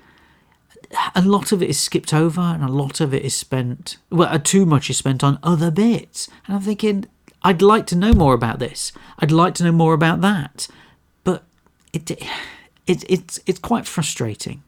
a 1.14 1.22
lot 1.22 1.52
of 1.52 1.62
it 1.62 1.70
is 1.70 1.80
skipped 1.80 2.12
over 2.12 2.40
and 2.40 2.62
a 2.62 2.68
lot 2.68 3.00
of 3.00 3.14
it 3.14 3.22
is 3.22 3.34
spent 3.34 3.96
well 4.10 4.28
uh, 4.28 4.38
too 4.38 4.66
much 4.66 4.90
is 4.90 4.98
spent 4.98 5.24
on 5.24 5.38
other 5.42 5.70
bits 5.70 6.28
and 6.46 6.56
i'm 6.56 6.62
thinking 6.62 7.06
i'd 7.42 7.62
like 7.62 7.86
to 7.86 7.96
know 7.96 8.12
more 8.12 8.34
about 8.34 8.58
this 8.58 8.92
i'd 9.20 9.30
like 9.30 9.54
to 9.54 9.64
know 9.64 9.72
more 9.72 9.94
about 9.94 10.20
that 10.20 10.68
but 11.24 11.44
it, 11.92 12.10
it 12.10 13.04
it's 13.08 13.40
it's 13.46 13.58
quite 13.58 13.86
frustrating 13.86 14.62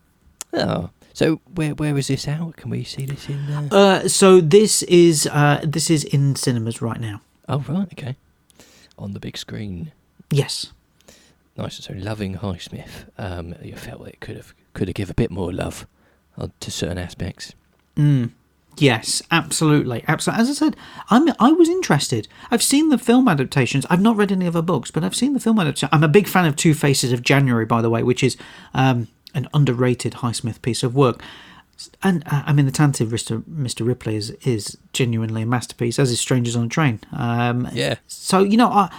oh, 0.54 0.90
so 1.12 1.40
where 1.54 1.74
where 1.74 1.96
is 1.96 2.08
this 2.08 2.26
out? 2.26 2.56
Can 2.56 2.70
we 2.70 2.82
see 2.82 3.06
this 3.06 3.28
in? 3.28 3.38
Uh... 3.48 3.68
uh, 3.76 4.08
so 4.08 4.40
this 4.40 4.82
is 4.82 5.28
uh, 5.28 5.60
this 5.62 5.88
is 5.88 6.02
in 6.02 6.34
cinemas 6.34 6.82
right 6.82 7.00
now 7.00 7.20
oh 7.48 7.64
right, 7.68 7.88
okay. 7.92 8.16
On 8.98 9.12
the 9.12 9.20
big 9.20 9.36
screen. 9.36 9.92
yes 10.30 10.72
Nice. 11.56 11.76
So 11.76 11.94
loving 11.96 12.38
Highsmith. 12.38 13.08
Um, 13.16 13.54
you 13.62 13.76
felt 13.76 14.08
it 14.08 14.18
could 14.20 14.36
have 14.36 14.54
could 14.72 14.88
have 14.88 14.94
give 14.94 15.08
a 15.08 15.14
bit 15.14 15.30
more 15.30 15.52
love 15.52 15.86
to 16.60 16.70
certain 16.70 16.98
aspects. 16.98 17.54
Mm. 17.96 18.30
Yes, 18.76 19.22
absolutely, 19.30 20.02
absolutely. 20.08 20.42
As 20.42 20.50
I 20.50 20.52
said, 20.54 20.76
I'm 21.08 21.28
I 21.38 21.52
was 21.52 21.68
interested. 21.68 22.26
I've 22.50 22.62
seen 22.62 22.88
the 22.88 22.98
film 22.98 23.28
adaptations. 23.28 23.86
I've 23.88 24.00
not 24.00 24.16
read 24.16 24.32
any 24.32 24.46
of 24.46 24.54
her 24.54 24.62
books, 24.62 24.90
but 24.90 25.04
I've 25.04 25.14
seen 25.14 25.32
the 25.32 25.38
film 25.40 25.60
adaptation. 25.60 25.90
I'm 25.92 26.02
a 26.02 26.08
big 26.08 26.26
fan 26.26 26.44
of 26.44 26.56
Two 26.56 26.74
Faces 26.74 27.12
of 27.12 27.22
January, 27.22 27.66
by 27.66 27.80
the 27.82 27.90
way, 27.90 28.02
which 28.02 28.24
is 28.24 28.36
um, 28.74 29.06
an 29.32 29.48
underrated 29.54 30.14
Highsmith 30.14 30.60
piece 30.60 30.82
of 30.82 30.94
work. 30.96 31.22
And 32.02 32.24
uh, 32.26 32.42
I 32.46 32.52
mean, 32.52 32.66
the 32.66 32.72
talented 32.72 33.10
Mr. 33.10 33.42
Mr. 33.44 33.86
Ripley 33.86 34.16
is 34.16 34.30
is 34.42 34.76
genuinely 34.92 35.42
a 35.42 35.46
masterpiece, 35.46 36.00
as 36.00 36.10
is 36.10 36.18
Strangers 36.20 36.56
on 36.56 36.64
a 36.64 36.68
Train. 36.68 36.98
Um, 37.12 37.68
Yeah. 37.72 37.96
so 38.08 38.40
you 38.42 38.56
know, 38.56 38.68
I, 38.68 38.90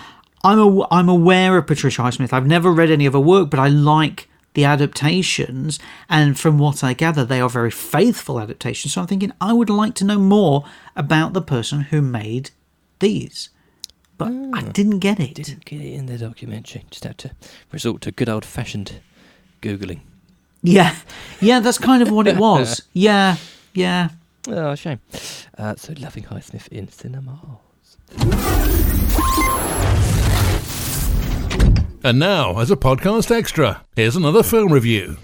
I'm 0.45 0.59
a, 0.59 0.87
I'm 0.89 1.09
aware 1.09 1.57
of 1.57 1.67
Patricia 1.67 2.01
Highsmith. 2.01 2.31
I've 2.31 2.47
never 2.47 2.71
read 2.71 2.91
any 2.91 3.05
of 3.05 3.13
her 3.13 3.19
work, 3.19 3.49
but 3.49 3.59
I 3.59 3.67
like 3.67 4.29
the 4.55 4.65
adaptations, 4.65 5.79
and 6.09 6.37
from 6.39 6.57
what 6.57 6.83
I 6.83 6.93
gather, 6.93 7.23
they 7.23 7.39
are 7.39 7.49
very 7.49 7.71
faithful 7.71 8.39
adaptations. 8.39 8.93
So 8.93 9.01
I'm 9.01 9.07
thinking 9.07 9.31
I 9.39 9.53
would 9.53 9.69
like 9.69 9.93
to 9.95 10.05
know 10.05 10.17
more 10.17 10.65
about 10.95 11.33
the 11.33 11.41
person 11.41 11.81
who 11.81 12.01
made 12.01 12.49
these, 12.99 13.49
but 14.17 14.31
I 14.53 14.61
didn't 14.63 14.99
get 14.99 15.19
it. 15.19 15.35
Didn't 15.35 15.65
get 15.65 15.81
it 15.81 15.93
in 15.93 16.07
the 16.07 16.17
documentary. 16.17 16.85
Just 16.89 17.03
had 17.03 17.17
to 17.19 17.31
resort 17.71 18.01
to 18.01 18.11
good 18.11 18.29
old 18.29 18.43
fashioned 18.45 18.99
googling. 19.61 19.99
Yeah, 20.63 20.95
yeah, 21.41 21.59
that's 21.59 21.77
kind 21.77 22.01
of 22.01 22.09
what 22.09 22.27
it 22.27 22.37
was. 22.37 22.81
Yeah, 22.93 23.35
yeah. 23.73 24.09
Oh, 24.47 24.73
shame. 24.75 24.99
Uh, 25.57 25.75
so 25.75 25.93
loving 25.99 26.23
Highsmith 26.23 26.67
in 26.69 26.87
cinemas. 26.87 27.39
And 32.05 32.19
now, 32.19 32.59
as 32.59 32.69
a 32.69 32.75
podcast 32.75 33.31
extra, 33.35 33.81
here's 33.95 34.15
another 34.15 34.43
film 34.43 34.71
review. 34.71 35.17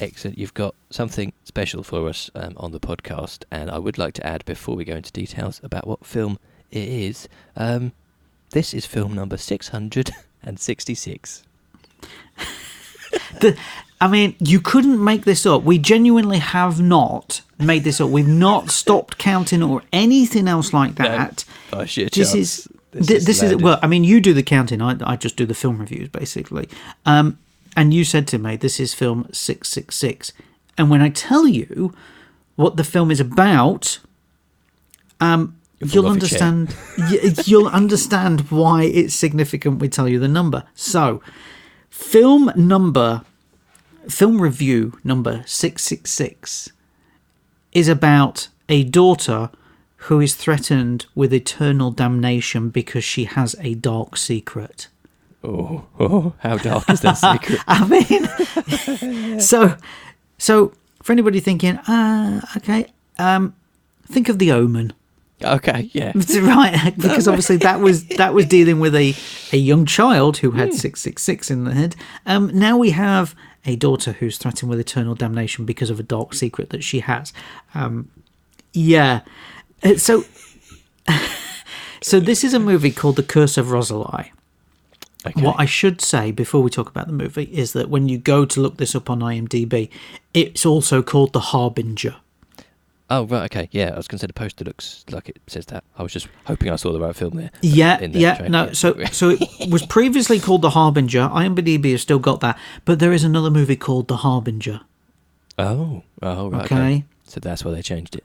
Excellent. 0.00 0.38
You've 0.38 0.54
got 0.54 0.74
something 0.90 1.32
special 1.44 1.84
for 1.84 2.08
us 2.08 2.32
um, 2.34 2.54
on 2.56 2.72
the 2.72 2.80
podcast, 2.80 3.44
and 3.52 3.70
I 3.70 3.78
would 3.78 3.96
like 3.96 4.12
to 4.14 4.26
add 4.26 4.44
before 4.44 4.74
we 4.74 4.84
go 4.84 4.96
into 4.96 5.12
details 5.12 5.60
about 5.62 5.86
what 5.86 6.04
film 6.04 6.40
it 6.72 6.88
is. 6.88 7.28
Um, 7.56 7.92
this 8.50 8.74
is 8.74 8.86
film 8.86 9.14
number 9.14 9.36
six 9.36 9.68
hundred 9.68 10.10
and 10.42 10.58
sixty-six. 10.58 11.44
The, 13.38 13.56
I 14.00 14.08
mean, 14.08 14.34
you 14.40 14.60
couldn't 14.60 15.02
make 15.02 15.24
this 15.24 15.46
up. 15.46 15.62
We 15.62 15.78
genuinely 15.78 16.38
have 16.38 16.80
not 16.80 17.40
made 17.60 17.84
this 17.84 18.00
up. 18.00 18.10
We've 18.10 18.26
not 18.26 18.70
stopped 18.70 19.16
counting 19.16 19.62
or 19.62 19.82
anything 19.92 20.48
else 20.48 20.72
like 20.72 20.96
that. 20.96 21.44
By 21.70 21.84
sheer 21.84 22.08
this 22.08 22.32
chance, 22.32 22.34
is 22.34 22.68
this 22.94 23.08
has 23.08 23.26
this 23.26 23.42
is 23.42 23.56
well. 23.56 23.78
I 23.82 23.86
mean, 23.86 24.04
you 24.04 24.20
do 24.20 24.32
the 24.32 24.42
counting. 24.42 24.80
I, 24.80 24.96
I 25.04 25.16
just 25.16 25.36
do 25.36 25.46
the 25.46 25.54
film 25.54 25.78
reviews, 25.78 26.08
basically. 26.08 26.68
Um, 27.04 27.38
and 27.76 27.92
you 27.92 28.04
said 28.04 28.26
to 28.28 28.38
me, 28.38 28.56
"This 28.56 28.78
is 28.80 28.94
film 28.94 29.28
six 29.32 29.68
six 29.68 29.96
six." 29.96 30.32
And 30.78 30.90
when 30.90 31.02
I 31.02 31.08
tell 31.08 31.46
you 31.46 31.94
what 32.56 32.76
the 32.76 32.84
film 32.84 33.10
is 33.10 33.20
about, 33.20 33.98
um, 35.20 35.56
You'll 35.80 35.88
fall 35.88 36.02
you'll 36.02 36.06
off 36.12 36.20
your 36.20 36.28
chair. 36.38 36.48
understand. 36.48 37.46
you'll 37.46 37.68
understand 37.68 38.40
why 38.50 38.84
it's 38.84 39.14
significant. 39.14 39.80
We 39.80 39.88
tell 39.88 40.08
you 40.08 40.18
the 40.18 40.28
number. 40.28 40.64
So, 40.74 41.20
film 41.90 42.52
number, 42.56 43.22
film 44.08 44.40
review 44.40 44.98
number 45.04 45.42
six 45.46 45.82
six 45.84 46.12
six 46.12 46.70
is 47.72 47.88
about 47.88 48.48
a 48.68 48.84
daughter 48.84 49.50
who 50.08 50.20
is 50.20 50.34
threatened 50.34 51.06
with 51.14 51.32
eternal 51.32 51.90
damnation 51.90 52.68
because 52.70 53.04
she 53.04 53.24
has 53.24 53.54
a 53.60 53.74
dark 53.74 54.16
secret. 54.16 54.88
Oh, 55.42 55.84
oh, 56.00 56.32
how 56.38 56.56
dark 56.58 56.88
is 56.90 57.00
that 57.02 57.14
secret? 57.14 57.60
I 57.68 57.86
mean, 57.86 59.40
so, 59.40 59.76
so 60.38 60.72
for 61.02 61.12
anybody 61.12 61.40
thinking, 61.40 61.78
ah, 61.86 62.40
okay, 62.56 62.86
um, 63.18 63.54
think 64.06 64.28
of 64.28 64.38
the 64.38 64.52
Omen. 64.52 64.92
okay, 65.42 65.90
yeah. 65.92 66.12
right 66.40 66.94
because 66.96 67.26
obviously 67.28 67.56
that 67.58 67.80
was 67.80 68.06
that 68.16 68.32
was 68.32 68.46
dealing 68.46 68.80
with 68.80 68.94
a 68.94 69.14
a 69.52 69.58
young 69.58 69.84
child 69.84 70.38
who 70.38 70.50
Hmm. 70.50 70.58
had 70.58 70.72
666 70.72 71.50
in 71.50 71.64
the 71.64 71.74
head 71.74 71.96
um 72.24 72.50
now 72.54 72.78
we 72.78 72.90
have 72.90 73.34
a 73.66 73.74
daughter 73.76 74.12
who's 74.12 74.38
threatened 74.38 74.70
with 74.70 74.78
eternal 74.80 75.14
damnation 75.14 75.64
because 75.66 75.90
of 75.90 75.98
a 76.00 76.02
dark 76.04 76.32
secret 76.34 76.70
that 76.70 76.82
she 76.84 77.00
has 77.00 77.32
um 77.74 78.08
yeah 78.72 79.20
Uh, 79.20 79.30
Uh, 79.84 79.96
so 79.96 80.24
so 82.02 82.18
this 82.20 82.42
is 82.42 82.54
a 82.54 82.60
movie 82.60 82.90
called 82.90 83.16
the 83.16 83.22
curse 83.22 83.56
of 83.58 83.70
rosalie 83.70 84.32
Okay. 85.26 85.40
what 85.40 85.56
I 85.58 85.64
should 85.64 86.00
say 86.00 86.30
before 86.32 86.62
we 86.62 86.70
talk 86.70 86.88
about 86.90 87.06
the 87.06 87.12
movie 87.12 87.44
is 87.44 87.72
that 87.72 87.88
when 87.88 88.08
you 88.08 88.18
go 88.18 88.44
to 88.44 88.60
look 88.60 88.76
this 88.76 88.94
up 88.94 89.08
on 89.08 89.20
IMDb, 89.20 89.88
it's 90.34 90.66
also 90.66 91.02
called 91.02 91.32
The 91.32 91.40
Harbinger. 91.40 92.16
Oh, 93.08 93.24
right, 93.24 93.44
okay. 93.44 93.68
Yeah, 93.70 93.92
I 93.94 93.96
was 93.96 94.08
going 94.08 94.18
to 94.18 94.22
say 94.22 94.26
the 94.26 94.34
poster 94.34 94.64
looks 94.64 95.04
like 95.10 95.28
it 95.28 95.40
says 95.46 95.66
that. 95.66 95.84
I 95.96 96.02
was 96.02 96.12
just 96.12 96.28
hoping 96.46 96.70
I 96.70 96.76
saw 96.76 96.92
the 96.92 97.00
right 97.00 97.14
film 97.14 97.36
there. 97.36 97.50
Yeah, 97.62 98.00
in 98.00 98.12
yeah, 98.12 98.36
trailer, 98.36 98.50
no. 98.50 98.72
So, 98.72 99.02
so 99.12 99.30
it 99.30 99.70
was 99.70 99.86
previously 99.86 100.40
called 100.40 100.62
The 100.62 100.70
Harbinger. 100.70 101.28
IMDb 101.28 101.92
has 101.92 102.02
still 102.02 102.18
got 102.18 102.40
that, 102.40 102.58
but 102.84 102.98
there 102.98 103.12
is 103.12 103.24
another 103.24 103.50
movie 103.50 103.76
called 103.76 104.08
The 104.08 104.18
Harbinger. 104.18 104.80
Oh, 105.58 106.02
oh, 106.22 106.50
right. 106.50 106.64
Okay. 106.64 106.74
Okay. 106.74 107.04
So 107.24 107.40
that's 107.40 107.64
why 107.64 107.72
they 107.72 107.82
changed 107.82 108.16
it. 108.16 108.24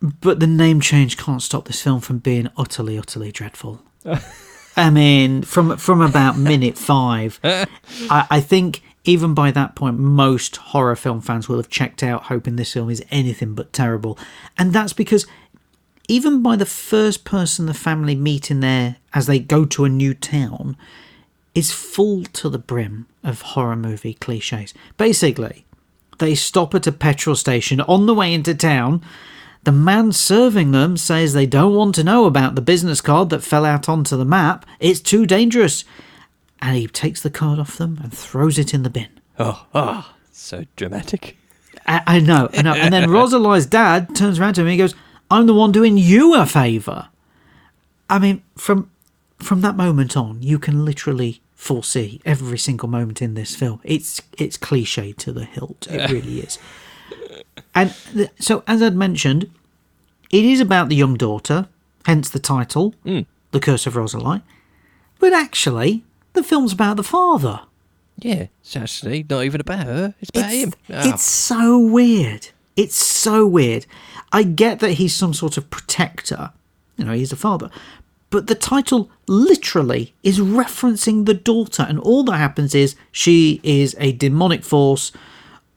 But 0.00 0.40
the 0.40 0.46
name 0.46 0.80
change 0.80 1.16
can't 1.16 1.42
stop 1.42 1.66
this 1.66 1.82
film 1.82 2.00
from 2.00 2.18
being 2.18 2.48
utterly, 2.56 2.98
utterly 2.98 3.32
dreadful. 3.32 3.82
I 4.76 4.90
mean, 4.90 5.42
from 5.42 5.76
from 5.78 6.02
about 6.02 6.36
minute 6.36 6.76
five, 6.76 7.40
I, 7.44 7.66
I 8.30 8.40
think 8.40 8.82
even 9.04 9.34
by 9.34 9.50
that 9.52 9.74
point, 9.74 9.98
most 9.98 10.56
horror 10.56 10.96
film 10.96 11.20
fans 11.20 11.48
will 11.48 11.56
have 11.56 11.70
checked 11.70 12.02
out, 12.02 12.24
hoping 12.24 12.56
this 12.56 12.74
film 12.74 12.90
is 12.90 13.02
anything 13.10 13.54
but 13.54 13.72
terrible, 13.72 14.18
and 14.58 14.72
that's 14.72 14.92
because 14.92 15.26
even 16.08 16.42
by 16.42 16.56
the 16.56 16.66
first 16.66 17.24
person 17.24 17.66
the 17.66 17.74
family 17.74 18.14
meet 18.14 18.50
in 18.50 18.60
there 18.60 18.96
as 19.14 19.26
they 19.26 19.38
go 19.38 19.64
to 19.64 19.84
a 19.84 19.88
new 19.88 20.14
town, 20.14 20.76
is 21.54 21.72
full 21.72 22.22
to 22.24 22.50
the 22.50 22.58
brim 22.58 23.06
of 23.24 23.40
horror 23.40 23.76
movie 23.76 24.14
cliches. 24.14 24.74
Basically, 24.98 25.64
they 26.18 26.34
stop 26.34 26.74
at 26.74 26.86
a 26.86 26.92
petrol 26.92 27.34
station 27.34 27.80
on 27.80 28.06
the 28.06 28.14
way 28.14 28.32
into 28.32 28.54
town. 28.54 29.02
The 29.66 29.72
man 29.72 30.12
serving 30.12 30.70
them 30.70 30.96
says 30.96 31.32
they 31.32 31.44
don't 31.44 31.74
want 31.74 31.96
to 31.96 32.04
know 32.04 32.26
about 32.26 32.54
the 32.54 32.60
business 32.60 33.00
card 33.00 33.30
that 33.30 33.42
fell 33.42 33.64
out 33.64 33.88
onto 33.88 34.16
the 34.16 34.24
map. 34.24 34.64
It's 34.78 35.00
too 35.00 35.26
dangerous. 35.26 35.84
And 36.62 36.76
he 36.76 36.86
takes 36.86 37.20
the 37.20 37.30
card 37.30 37.58
off 37.58 37.76
them 37.76 37.98
and 38.00 38.14
throws 38.14 38.60
it 38.60 38.72
in 38.72 38.84
the 38.84 38.90
bin. 38.90 39.08
Oh, 39.40 39.66
oh 39.74 40.14
so 40.30 40.66
dramatic. 40.76 41.36
I, 41.84 42.00
I 42.06 42.20
know, 42.20 42.48
I 42.52 42.62
know. 42.62 42.74
And 42.74 42.94
then 42.94 43.10
Rosalie's 43.10 43.66
dad 43.66 44.14
turns 44.14 44.38
around 44.38 44.54
to 44.54 44.60
him 44.60 44.68
and 44.68 44.72
he 44.72 44.78
goes, 44.78 44.94
I'm 45.32 45.48
the 45.48 45.54
one 45.54 45.72
doing 45.72 45.98
you 45.98 46.36
a 46.36 46.46
favour. 46.46 47.08
I 48.08 48.20
mean, 48.20 48.44
from 48.56 48.88
from 49.38 49.62
that 49.62 49.74
moment 49.74 50.16
on, 50.16 50.44
you 50.44 50.60
can 50.60 50.84
literally 50.84 51.42
foresee 51.56 52.20
every 52.24 52.58
single 52.58 52.88
moment 52.88 53.20
in 53.20 53.34
this 53.34 53.56
film. 53.56 53.80
It's 53.82 54.22
it's 54.38 54.56
cliche 54.56 55.12
to 55.14 55.32
the 55.32 55.44
hilt. 55.44 55.88
It 55.90 56.08
really 56.08 56.38
is. 56.38 56.60
And 57.74 57.94
th- 58.14 58.30
so, 58.38 58.62
as 58.66 58.80
I'd 58.80 58.96
mentioned, 58.96 59.50
it 60.36 60.44
is 60.44 60.60
about 60.60 60.90
the 60.90 60.96
young 60.96 61.14
daughter, 61.14 61.66
hence 62.04 62.28
the 62.28 62.38
title, 62.38 62.94
hmm. 63.04 63.20
The 63.52 63.60
Curse 63.60 63.86
of 63.86 63.96
Rosalie. 63.96 64.42
But 65.18 65.32
actually, 65.32 66.04
the 66.34 66.42
film's 66.42 66.74
about 66.74 66.98
the 66.98 67.02
father. 67.02 67.62
Yeah, 68.18 68.48
it's 68.60 68.76
actually 68.76 69.24
not 69.28 69.44
even 69.44 69.62
about 69.62 69.86
her. 69.86 70.14
It's 70.20 70.30
about 70.30 70.50
him. 70.50 70.72
Oh, 70.90 71.08
it's 71.08 71.22
so 71.22 71.78
weird. 71.78 72.48
It's 72.76 72.96
so 72.96 73.46
weird. 73.46 73.86
I 74.30 74.42
get 74.42 74.80
that 74.80 74.92
he's 74.92 75.14
some 75.14 75.32
sort 75.32 75.56
of 75.56 75.70
protector. 75.70 76.50
You 76.98 77.06
know, 77.06 77.12
he's 77.12 77.32
a 77.32 77.36
father. 77.36 77.70
But 78.28 78.48
the 78.48 78.54
title 78.54 79.10
literally 79.26 80.14
is 80.22 80.38
referencing 80.38 81.24
the 81.24 81.34
daughter, 81.34 81.86
and 81.88 81.98
all 81.98 82.24
that 82.24 82.36
happens 82.36 82.74
is 82.74 82.94
she 83.10 83.60
is 83.62 83.96
a 83.98 84.12
demonic 84.12 84.64
force 84.64 85.12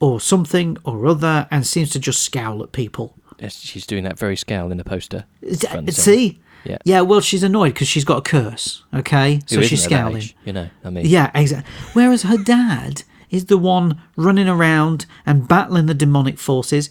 or 0.02 0.20
something 0.20 0.78
or 0.84 1.06
other 1.06 1.48
and 1.52 1.66
seems 1.66 1.92
to 1.92 2.00
just 2.00 2.22
scowl 2.22 2.62
at 2.64 2.74
people. 2.74 3.16
She's 3.48 3.86
doing 3.86 4.04
that 4.04 4.18
very 4.18 4.36
scowl 4.36 4.72
in 4.72 4.78
the 4.78 4.84
poster. 4.84 5.26
Centre. 5.52 5.92
See? 5.92 6.40
Yeah. 6.66 6.78
Yeah, 6.84 7.02
well, 7.02 7.22
she's 7.22 7.44
annoyed 7.44 7.74
because 7.74 7.88
she's 7.88 8.04
got 8.04 8.18
a 8.18 8.22
curse, 8.22 8.84
okay? 8.94 9.40
So 9.46 9.62
she's 9.62 9.84
scowling. 9.84 10.18
age, 10.18 10.36
you 10.44 10.54
know, 10.54 10.70
I 10.84 10.90
mean. 10.90 11.06
Yeah, 11.06 11.32
exactly. 11.34 11.74
Whereas 11.94 12.24
her 12.24 12.38
dad 12.38 13.04
is 13.30 13.46
the 13.46 13.58
one 13.58 14.02
running 14.16 14.50
around 14.50 15.06
and 15.26 15.48
battling 15.48 15.86
the 15.86 15.94
demonic 15.94 16.38
forces. 16.38 16.90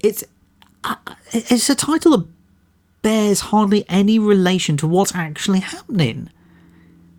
It's 0.00 0.22
uh, 0.84 0.94
it's 1.32 1.68
a 1.68 1.74
title 1.74 2.16
that 2.16 2.26
bears 3.02 3.40
hardly 3.40 3.84
any 3.88 4.18
relation 4.18 4.76
to 4.78 4.86
what's 4.86 5.14
actually 5.14 5.60
happening. 5.60 6.30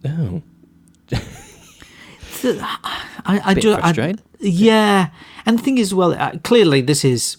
Oh, 0.06 0.42
I, 2.44 3.42
I 3.46 3.54
do. 3.54 3.74
I, 3.74 3.80
frustrating. 3.82 4.20
yeah, 4.40 5.10
and 5.46 5.60
the 5.60 5.64
thing 5.64 5.78
is, 5.78 5.94
well, 5.94 6.14
uh, 6.14 6.38
clearly 6.44 6.82
this 6.82 7.06
is, 7.06 7.38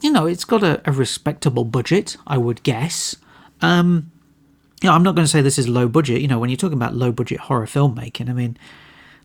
you 0.00 0.10
know, 0.10 0.26
it's 0.26 0.44
got 0.44 0.62
a, 0.62 0.80
a 0.88 0.92
respectable 0.92 1.64
budget, 1.64 2.16
I 2.26 2.38
would 2.38 2.62
guess. 2.62 3.16
Um, 3.60 4.10
you 4.82 4.88
know, 4.88 4.94
I'm 4.94 5.02
not 5.02 5.14
going 5.14 5.24
to 5.26 5.30
say 5.30 5.42
this 5.42 5.58
is 5.58 5.68
low 5.68 5.88
budget. 5.88 6.22
You 6.22 6.28
know, 6.28 6.38
when 6.38 6.48
you're 6.50 6.56
talking 6.56 6.78
about 6.78 6.94
low 6.94 7.12
budget 7.12 7.40
horror 7.40 7.66
filmmaking, 7.66 8.30
I 8.30 8.32
mean, 8.32 8.56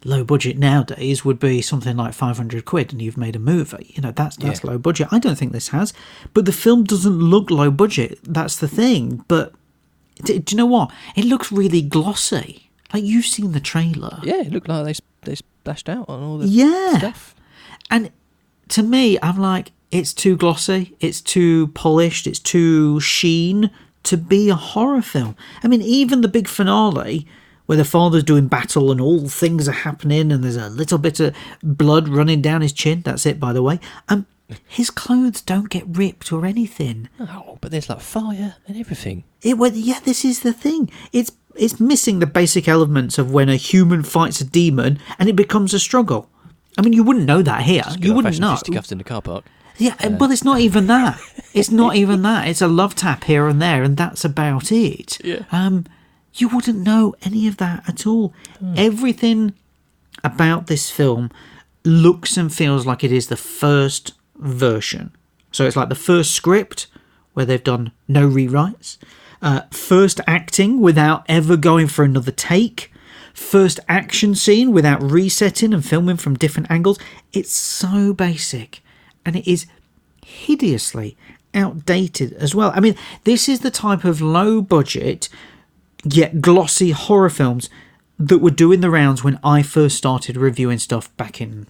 low 0.03 0.23
budget 0.23 0.57
nowadays 0.57 1.23
would 1.23 1.39
be 1.39 1.61
something 1.61 1.95
like 1.95 2.13
500 2.13 2.65
quid 2.65 2.91
and 2.91 3.01
you've 3.01 3.17
made 3.17 3.35
a 3.35 3.39
movie. 3.39 3.93
You 3.95 4.01
know, 4.01 4.11
that's 4.11 4.35
that's 4.37 4.63
Yeah. 4.63 4.71
low 4.71 4.77
budget. 4.77 5.07
I 5.11 5.19
don't 5.19 5.37
think 5.37 5.53
this 5.53 5.69
has, 5.69 5.93
but 6.33 6.45
the 6.45 6.51
film 6.51 6.83
doesn't 6.83 7.17
look 7.19 7.49
low 7.49 7.71
budget. 7.71 8.19
That's 8.23 8.57
the 8.57 8.67
thing. 8.67 9.23
But 9.29 9.53
d- 10.23 10.39
do 10.39 10.53
you 10.53 10.57
know 10.57 10.65
what? 10.65 10.91
It 11.15 11.25
looks 11.25 11.51
really 11.51 11.81
glossy. 11.81 12.69
Like 12.93 13.03
you've 13.03 13.25
seen 13.25 13.53
the 13.53 13.59
trailer. 13.61 14.19
yeah, 14.23 14.41
it 14.41 14.51
looked 14.51 14.67
like 14.67 14.85
they, 14.85 14.93
they 15.23 15.35
splashed 15.35 15.89
out 15.89 16.07
on 16.09 16.21
all 16.21 16.37
the 16.37 16.47
Yeah. 16.47 16.97
stuff. 16.97 17.33
And 17.89 18.11
to 18.69 18.83
me, 18.83 19.17
I'm 19.23 19.37
like, 19.39 19.71
it's 19.99 20.13
too 20.13 20.35
glossy, 20.35 20.95
it's 20.99 21.21
too 21.21 21.67
polished, 21.67 22.27
it's 22.27 22.39
too 22.39 22.99
sheen 22.99 23.71
to 24.03 24.17
be 24.17 24.49
a 24.49 24.55
horror 24.55 25.01
film. 25.01 25.35
I 25.63 25.67
mean, 25.67 25.81
even 25.81 26.21
the 26.21 26.27
big 26.27 26.47
finale, 26.47 27.25
where 27.65 27.77
the 27.77 27.85
father's 27.85 28.23
doing 28.23 28.47
battle 28.47 28.91
and 28.91 29.01
all 29.01 29.27
things 29.27 29.67
are 29.67 29.73
happening, 29.73 30.31
and 30.31 30.43
there's 30.43 30.57
a 30.57 30.69
little 30.69 30.97
bit 30.97 31.19
of 31.19 31.35
blood 31.63 32.07
running 32.07 32.41
down 32.41 32.61
his 32.61 32.73
chin. 32.73 33.01
That's 33.01 33.25
it, 33.25 33.39
by 33.39 33.53
the 33.53 33.63
way. 33.63 33.79
Um, 34.09 34.27
his 34.67 34.89
clothes 34.89 35.41
don't 35.41 35.69
get 35.69 35.83
ripped 35.87 36.31
or 36.31 36.45
anything. 36.45 37.09
Oh, 37.19 37.57
but 37.61 37.71
there's 37.71 37.89
like 37.89 38.01
fire 38.01 38.57
and 38.67 38.77
everything. 38.77 39.23
It 39.41 39.57
well, 39.57 39.71
yeah, 39.73 40.01
this 40.01 40.23
is 40.23 40.41
the 40.41 40.53
thing. 40.53 40.91
It's 41.11 41.31
it's 41.55 41.79
missing 41.79 42.19
the 42.19 42.27
basic 42.27 42.67
elements 42.67 43.17
of 43.17 43.31
when 43.31 43.49
a 43.49 43.55
human 43.55 44.03
fights 44.03 44.41
a 44.41 44.45
demon 44.45 44.99
and 45.17 45.29
it 45.29 45.35
becomes 45.35 45.73
a 45.73 45.79
struggle. 45.79 46.29
I 46.77 46.81
mean, 46.81 46.93
you 46.93 47.03
wouldn't 47.03 47.25
know 47.25 47.41
that 47.41 47.63
here. 47.63 47.83
You 47.97 48.13
wouldn't 48.13 48.39
know. 48.39 48.51
fisticuffs 48.51 48.91
in 48.91 48.97
the 48.97 49.03
car 49.03 49.21
park. 49.21 49.45
Yeah, 49.77 49.95
Uh, 50.03 50.11
well, 50.19 50.31
it's 50.31 50.43
not 50.43 50.59
even 50.59 50.87
that. 50.87 51.19
It's 51.53 51.71
not 51.71 51.95
even 52.01 52.21
that. 52.21 52.47
It's 52.47 52.61
a 52.61 52.67
love 52.67 52.95
tap 52.95 53.25
here 53.25 53.47
and 53.47 53.61
there, 53.61 53.83
and 53.83 53.97
that's 53.97 54.23
about 54.25 54.71
it. 54.71 55.23
Yeah. 55.23 55.43
Um, 55.51 55.85
you 56.35 56.49
wouldn't 56.49 56.79
know 56.79 57.15
any 57.23 57.47
of 57.47 57.57
that 57.57 57.83
at 57.87 58.05
all. 58.05 58.33
Everything 58.75 59.53
about 60.23 60.67
this 60.67 60.89
film 60.89 61.31
looks 61.83 62.35
and 62.35 62.53
feels 62.53 62.85
like 62.85 63.03
it 63.03 63.11
is 63.11 63.27
the 63.27 63.37
first 63.37 64.13
version. 64.37 65.11
So 65.51 65.65
it's 65.65 65.75
like 65.75 65.89
the 65.89 65.95
first 65.95 66.31
script 66.31 66.87
where 67.33 67.45
they've 67.45 67.63
done 67.63 67.91
no 68.07 68.27
rewrites, 68.29 68.97
uh, 69.41 69.61
first 69.71 70.19
acting 70.27 70.81
without 70.81 71.23
ever 71.29 71.55
going 71.55 71.87
for 71.87 72.03
another 72.03 72.31
take, 72.31 72.91
first 73.33 73.79
action 73.87 74.35
scene 74.35 74.71
without 74.71 75.01
resetting 75.01 75.73
and 75.73 75.85
filming 75.85 76.17
from 76.17 76.35
different 76.35 76.69
angles. 76.71 76.97
It's 77.33 77.53
so 77.55 78.13
basic 78.13 78.81
and 79.25 79.35
it 79.35 79.49
is 79.51 79.65
hideously 80.25 81.17
outdated 81.53 82.33
as 82.33 82.53
well. 82.53 82.71
I 82.75 82.79
mean, 82.79 82.95
this 83.23 83.47
is 83.47 83.61
the 83.61 83.71
type 83.71 84.03
of 84.03 84.21
low 84.21 84.61
budget 84.61 85.29
yet 86.03 86.41
glossy 86.41 86.91
horror 86.91 87.29
films 87.29 87.69
that 88.19 88.37
were 88.39 88.51
doing 88.51 88.81
the 88.81 88.89
rounds 88.89 89.23
when 89.23 89.39
I 89.43 89.61
first 89.63 89.97
started 89.97 90.37
reviewing 90.37 90.77
stuff 90.79 91.15
back 91.17 91.41
in 91.41 91.67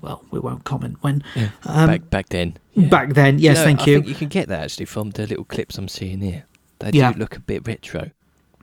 well, 0.00 0.22
we 0.30 0.38
won't 0.38 0.62
comment 0.62 0.96
when 1.00 1.24
back 1.64 2.08
back 2.08 2.28
then. 2.28 2.56
Yeah. 2.74 2.84
Um, 2.84 2.88
back 2.88 3.14
then. 3.14 3.40
Yes, 3.40 3.56
No, 3.56 3.64
thank 3.64 3.80
I 3.80 3.84
you. 3.86 4.02
you 4.02 4.14
can 4.14 4.28
get 4.28 4.46
that 4.46 4.62
actually 4.62 4.86
from 4.86 5.10
the 5.10 5.26
little 5.26 5.44
clips 5.44 5.76
I'm 5.76 5.88
seeing 5.88 6.20
here. 6.20 6.44
They 6.78 6.90
Yeah. 6.92 7.12
do 7.12 7.18
look 7.18 7.34
a 7.36 7.40
bit 7.40 7.66
retro. 7.66 8.10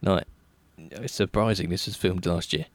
Like, 0.02 0.24
it's 0.78 1.14
surprising 1.14 1.70
this 1.70 1.88
was 1.88 1.98
filmed 1.98 2.26
last 2.26 2.54
year. 2.54 2.68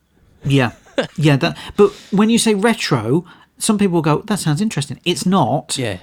Yeah, 0.45 0.73
yeah. 1.17 1.37
That. 1.37 1.57
But 1.79 1.91
when 2.11 2.29
you 2.29 2.39
say 2.39 2.55
retro, 2.55 3.25
some 3.61 3.79
people 3.79 4.03
go, 4.03 4.23
"That 4.27 4.39
sounds 4.39 4.61
interesting." 4.61 5.01
It's 5.05 5.25
not. 5.27 5.77
Yeah. 5.79 5.99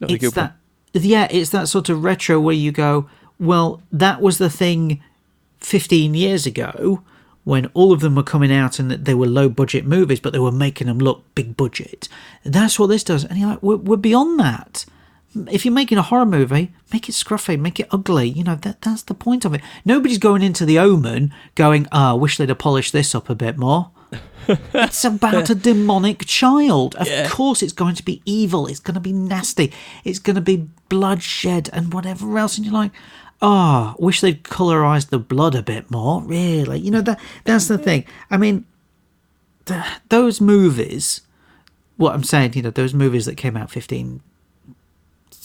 Not 0.00 0.10
it's 0.10 0.20
good 0.20 0.36
one. 0.36 0.52
that. 0.92 1.02
Yeah, 1.02 1.28
it's 1.30 1.50
that 1.50 1.68
sort 1.68 1.88
of 1.88 2.02
retro 2.02 2.40
where 2.40 2.54
you 2.54 2.72
go, 2.72 3.08
"Well, 3.38 3.82
that 3.92 4.20
was 4.20 4.38
the 4.38 4.50
thing 4.50 5.02
15 5.58 6.14
years 6.14 6.46
ago." 6.46 7.02
when 7.44 7.66
all 7.74 7.92
of 7.92 8.00
them 8.00 8.14
were 8.14 8.22
coming 8.22 8.52
out 8.52 8.78
and 8.78 8.90
that 8.90 9.04
they 9.04 9.14
were 9.14 9.26
low 9.26 9.48
budget 9.48 9.84
movies, 9.86 10.20
but 10.20 10.32
they 10.32 10.38
were 10.38 10.52
making 10.52 10.86
them 10.86 10.98
look 10.98 11.24
big 11.34 11.56
budget. 11.56 12.08
That's 12.44 12.78
what 12.78 12.88
this 12.88 13.04
does. 13.04 13.24
And 13.24 13.38
you're 13.38 13.48
like, 13.48 13.62
we're, 13.62 13.76
we're 13.76 13.96
beyond 13.96 14.38
that. 14.40 14.84
If 15.50 15.64
you're 15.64 15.74
making 15.74 15.98
a 15.98 16.02
horror 16.02 16.26
movie, 16.26 16.72
make 16.92 17.08
it 17.08 17.12
scruffy, 17.12 17.58
make 17.58 17.80
it 17.80 17.88
ugly. 17.90 18.28
You 18.28 18.44
know, 18.44 18.56
that 18.56 18.82
that's 18.82 19.02
the 19.02 19.14
point 19.14 19.44
of 19.44 19.54
it. 19.54 19.62
Nobody's 19.84 20.18
going 20.18 20.42
into 20.42 20.64
the 20.66 20.78
omen 20.78 21.32
going, 21.54 21.86
ah, 21.92 22.10
I 22.10 22.14
wish 22.14 22.36
they'd 22.36 22.48
have 22.48 22.58
polished 22.58 22.92
this 22.92 23.14
up 23.14 23.30
a 23.30 23.34
bit 23.34 23.56
more. 23.56 23.90
It's 24.48 25.04
about 25.04 25.50
a 25.50 25.54
demonic 25.54 26.24
child. 26.26 26.94
Of 26.96 27.06
Yeah. 27.06 27.28
course, 27.28 27.62
it's 27.62 27.72
going 27.72 27.94
to 27.96 28.04
be 28.04 28.22
evil. 28.24 28.66
It's 28.66 28.80
going 28.80 28.94
to 28.94 29.00
be 29.00 29.12
nasty. 29.12 29.72
It's 30.04 30.18
going 30.18 30.34
to 30.36 30.40
be 30.40 30.68
bloodshed 30.88 31.70
and 31.72 31.92
whatever 31.92 32.36
else. 32.38 32.56
And 32.56 32.64
you're 32.66 32.74
like, 32.74 32.92
oh, 33.42 33.94
wish 33.98 34.20
they'd 34.20 34.42
colorized 34.42 35.10
the 35.10 35.18
blood 35.18 35.54
a 35.54 35.62
bit 35.62 35.90
more. 35.90 36.22
Really, 36.22 36.78
you 36.80 36.90
know 36.90 37.00
that 37.02 37.20
that's 37.44 37.68
the 37.68 37.78
thing. 37.78 38.04
I 38.30 38.36
mean, 38.36 38.64
th- 39.66 39.84
those 40.08 40.40
movies. 40.40 41.22
What 41.96 42.14
I'm 42.14 42.24
saying, 42.24 42.54
you 42.54 42.62
know, 42.62 42.70
those 42.70 42.94
movies 42.94 43.26
that 43.26 43.36
came 43.36 43.58
out 43.58 43.70
15 43.70 44.22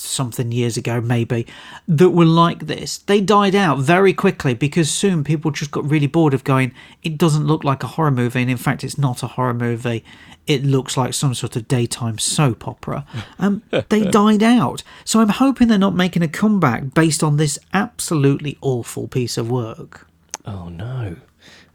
something 0.01 0.51
years 0.51 0.77
ago, 0.77 1.01
maybe, 1.01 1.45
that 1.87 2.09
were 2.09 2.25
like 2.25 2.67
this, 2.67 2.99
they 2.99 3.21
died 3.21 3.55
out 3.55 3.79
very 3.79 4.13
quickly 4.13 4.53
because 4.53 4.89
soon 4.89 5.23
people 5.23 5.51
just 5.51 5.71
got 5.71 5.89
really 5.89 6.07
bored 6.07 6.33
of 6.33 6.43
going, 6.43 6.73
it 7.03 7.17
doesn't 7.17 7.45
look 7.45 7.63
like 7.63 7.83
a 7.83 7.87
horror 7.87 8.11
movie. 8.11 8.41
And 8.41 8.51
in 8.51 8.57
fact, 8.57 8.83
it's 8.83 8.97
not 8.97 9.23
a 9.23 9.27
horror 9.27 9.53
movie. 9.53 10.03
It 10.47 10.63
looks 10.63 10.95
like 10.95 11.13
some 11.13 11.33
sort 11.33 11.55
of 11.55 11.67
daytime 11.67 12.17
soap 12.19 12.67
opera. 12.67 13.05
Um, 13.37 13.63
they 13.89 14.05
died 14.05 14.41
out. 14.41 14.81
So 15.03 15.19
I'm 15.19 15.29
hoping 15.29 15.67
they're 15.67 15.77
not 15.77 15.93
making 15.93 16.23
a 16.23 16.27
comeback 16.27 16.93
based 16.93 17.21
on 17.21 17.35
this 17.37 17.59
absolutely 17.73 18.57
awful 18.61 19.07
piece 19.07 19.37
of 19.37 19.51
work. 19.51 20.07
Oh 20.45 20.69
no. 20.69 21.17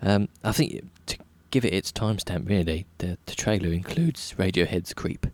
Um, 0.02 0.28
I 0.42 0.52
think 0.52 0.83
to 1.06 1.18
give 1.50 1.64
it 1.64 1.74
its 1.74 1.92
timestamp, 1.92 2.48
really, 2.48 2.87
the, 2.98 3.18
the 3.26 3.35
trailer 3.35 3.68
includes 3.72 4.35
Radiohead's 4.38 4.94
"Creep," 4.94 5.26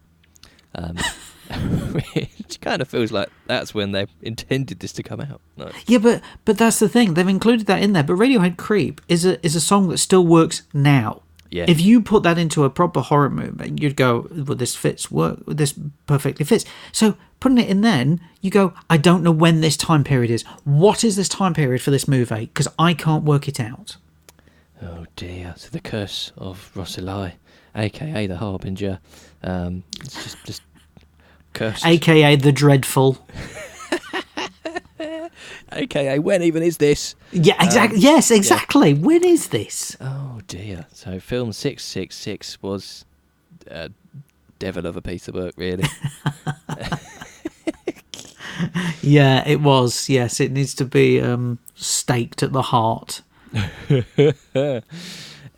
um, 0.75 0.97
which 1.93 2.61
kind 2.61 2.83
of 2.83 2.89
feels 2.89 3.13
like 3.13 3.29
that's 3.47 3.75
when 3.75 3.93
they 3.93 4.07
intended 4.23 4.81
this 4.81 4.93
to 4.93 5.03
come 5.03 5.21
out. 5.21 5.41
No. 5.57 5.71
Yeah, 5.87 5.99
but 5.99 6.23
but 6.45 6.59
that's 6.59 6.79
the 6.79 6.89
thing. 6.89 7.15
They've 7.15 7.29
included 7.29 7.67
that 7.67 7.83
in 7.83 7.93
there. 7.93 8.03
But 8.03 8.15
Radiohead 8.15 8.57
"Creep" 8.57 9.01
is 9.09 9.25
a 9.25 9.45
is 9.45 9.55
a 9.55 9.61
song 9.61 9.89
that 9.89 9.99
still 9.99 10.27
works 10.27 10.63
now. 10.73 11.23
Yeah. 11.51 11.67
If 11.69 11.81
you 11.81 12.03
put 12.03 12.23
that 12.25 12.39
into 12.39 12.65
a 12.65 12.71
proper 12.71 13.01
horror 13.01 13.31
movie, 13.31 13.73
you'd 13.81 13.97
go, 13.97 14.29
"Well, 14.31 14.57
this 14.57 14.75
fits. 14.75 15.11
Work. 15.11 15.41
This 15.47 15.75
perfectly 16.07 16.45
fits." 16.45 16.65
So 16.93 17.17
putting 17.41 17.59
it 17.59 17.69
in, 17.69 17.83
then 17.83 18.21
you 18.41 18.51
go, 18.51 18.75
"I 18.91 18.97
don't 18.97 19.23
know 19.23 19.31
when 19.31 19.61
this 19.61 19.77
time 19.77 20.05
period 20.05 20.31
is. 20.31 20.43
What 20.65 21.05
is 21.05 21.17
this 21.17 21.29
time 21.29 21.55
period 21.55 21.83
for 21.83 21.91
this 21.91 22.09
movie? 22.09 22.47
Because 22.47 22.69
I 22.79 22.95
can't 22.95 23.25
work 23.25 23.49
it 23.49 23.61
out." 23.61 23.97
Oh 24.83 25.07
dear. 25.17 25.55
So 25.57 25.71
the 25.71 25.81
curse 25.81 26.33
of 26.37 26.71
Rosalie, 26.75 27.35
aka 27.75 28.27
the 28.27 28.37
Harbinger. 28.37 28.99
Um, 29.43 29.85
it's 30.01 30.23
just 30.23 30.45
just 30.45 30.63
cursed. 31.57 31.85
AKA 31.87 32.37
the 32.37 32.53
dreadful. 32.53 33.27
aka 35.73 36.19
when 36.19 36.43
even 36.43 36.63
is 36.63 36.77
this? 36.79 37.15
Yeah, 37.33 37.63
exactly. 37.63 37.99
yes, 38.01 38.31
exactly. 38.31 38.95
When 38.95 39.25
is 39.25 39.49
this? 39.49 39.97
Oh 40.01 40.41
dear. 40.47 40.87
So 40.93 41.19
film 41.21 41.53
six 41.53 41.85
six 41.85 42.17
six 42.17 42.63
was 42.63 43.05
a 43.69 43.91
devil 44.59 44.87
of 44.87 44.97
a 44.97 45.03
piece 45.03 45.29
of 45.29 45.35
work, 45.35 45.55
really. 45.57 45.85
Yeah, 49.03 49.47
it 49.47 49.61
was. 49.61 50.09
Yes, 50.09 50.41
it 50.41 50.51
needs 50.51 50.75
to 50.75 50.85
be 50.85 51.21
um, 51.21 51.59
staked 51.75 52.43
at 52.43 52.53
the 52.53 52.63
heart. 52.63 53.23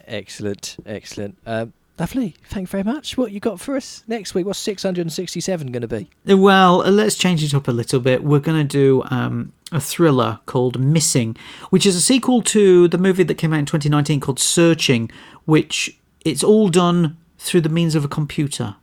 excellent, 0.07 0.77
excellent. 0.85 1.39
Um, 1.47 1.73
lovely. 1.99 2.35
Thank 2.49 2.69
you 2.69 2.71
very 2.71 2.85
much. 2.85 3.17
What 3.17 3.33
you 3.33 3.41
got 3.41 3.61
for 3.61 3.77
us 3.77 4.05
next 4.07 4.35
week? 4.35 4.47
What's 4.47 4.59
six 4.59 4.83
hundred 4.83 5.03
and 5.03 5.13
sixty-seven 5.13 5.73
going 5.73 5.83
to 5.83 5.89
be? 5.89 6.11
Well, 6.27 6.83
uh, 6.83 6.91
let's 6.91 7.17
change 7.17 7.43
it 7.45 7.55
up 7.55 7.69
a 7.69 7.73
little 7.73 8.01
bit. 8.01 8.25
We're 8.25 8.41
going 8.41 8.67
to 8.67 8.69
do 8.69 9.03
um, 9.11 9.53
a 9.73 9.81
thriller 9.81 10.41
called 10.47 10.79
Missing, 10.81 11.37
which 11.71 11.87
is 11.87 11.97
a 11.97 12.01
sequel 12.01 12.43
to 12.43 12.89
the 12.89 12.99
movie 12.99 13.23
that 13.25 13.35
came 13.35 13.53
out 13.53 13.61
in 13.61 13.67
2019 13.67 14.21
called 14.21 14.39
Searching, 14.39 15.11
which 15.45 15.99
it's 16.25 16.43
all 16.45 16.69
done 16.69 17.17
through 17.39 17.61
the 17.63 17.69
means 17.69 17.95
of 17.95 18.05
a 18.05 18.09
computer. 18.09 18.77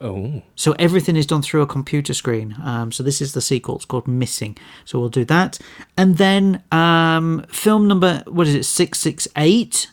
Oh, 0.00 0.42
So 0.54 0.76
everything 0.78 1.16
is 1.16 1.26
done 1.26 1.42
through 1.42 1.62
a 1.62 1.66
computer 1.66 2.14
screen. 2.14 2.54
Um, 2.62 2.92
so 2.92 3.02
this 3.02 3.20
is 3.20 3.32
the 3.34 3.40
sequel. 3.40 3.74
It's 3.76 3.84
called 3.84 4.06
Missing. 4.06 4.56
So 4.84 5.00
we'll 5.00 5.08
do 5.08 5.24
that, 5.24 5.58
and 5.96 6.18
then 6.18 6.62
um, 6.70 7.44
film 7.48 7.88
number 7.88 8.22
what 8.28 8.46
is 8.46 8.54
it? 8.54 8.64
Six 8.64 9.00
six 9.00 9.26
eight. 9.36 9.90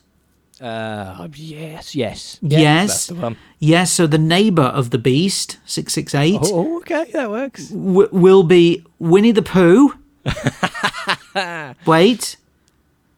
Uh, 0.61 1.27
yes, 1.35 1.95
yes, 1.95 2.37
Yes. 2.41 3.07
The 3.07 3.15
one. 3.15 3.37
Yes. 3.59 3.91
So 3.91 4.07
the 4.07 4.17
neighbor 4.17 4.63
of 4.63 4.89
the 4.91 4.97
beast. 4.97 5.57
Six 5.65 5.93
six 5.93 6.15
eight. 6.15 6.39
Oh, 6.41 6.77
okay, 6.77 7.05
that 7.13 7.29
works. 7.29 7.69
w- 7.69 8.09
will 8.11 8.43
be 8.43 8.83
Winnie 8.99 9.31
the 9.31 9.41
Pooh. 9.41 9.93
Wait, 11.85 12.37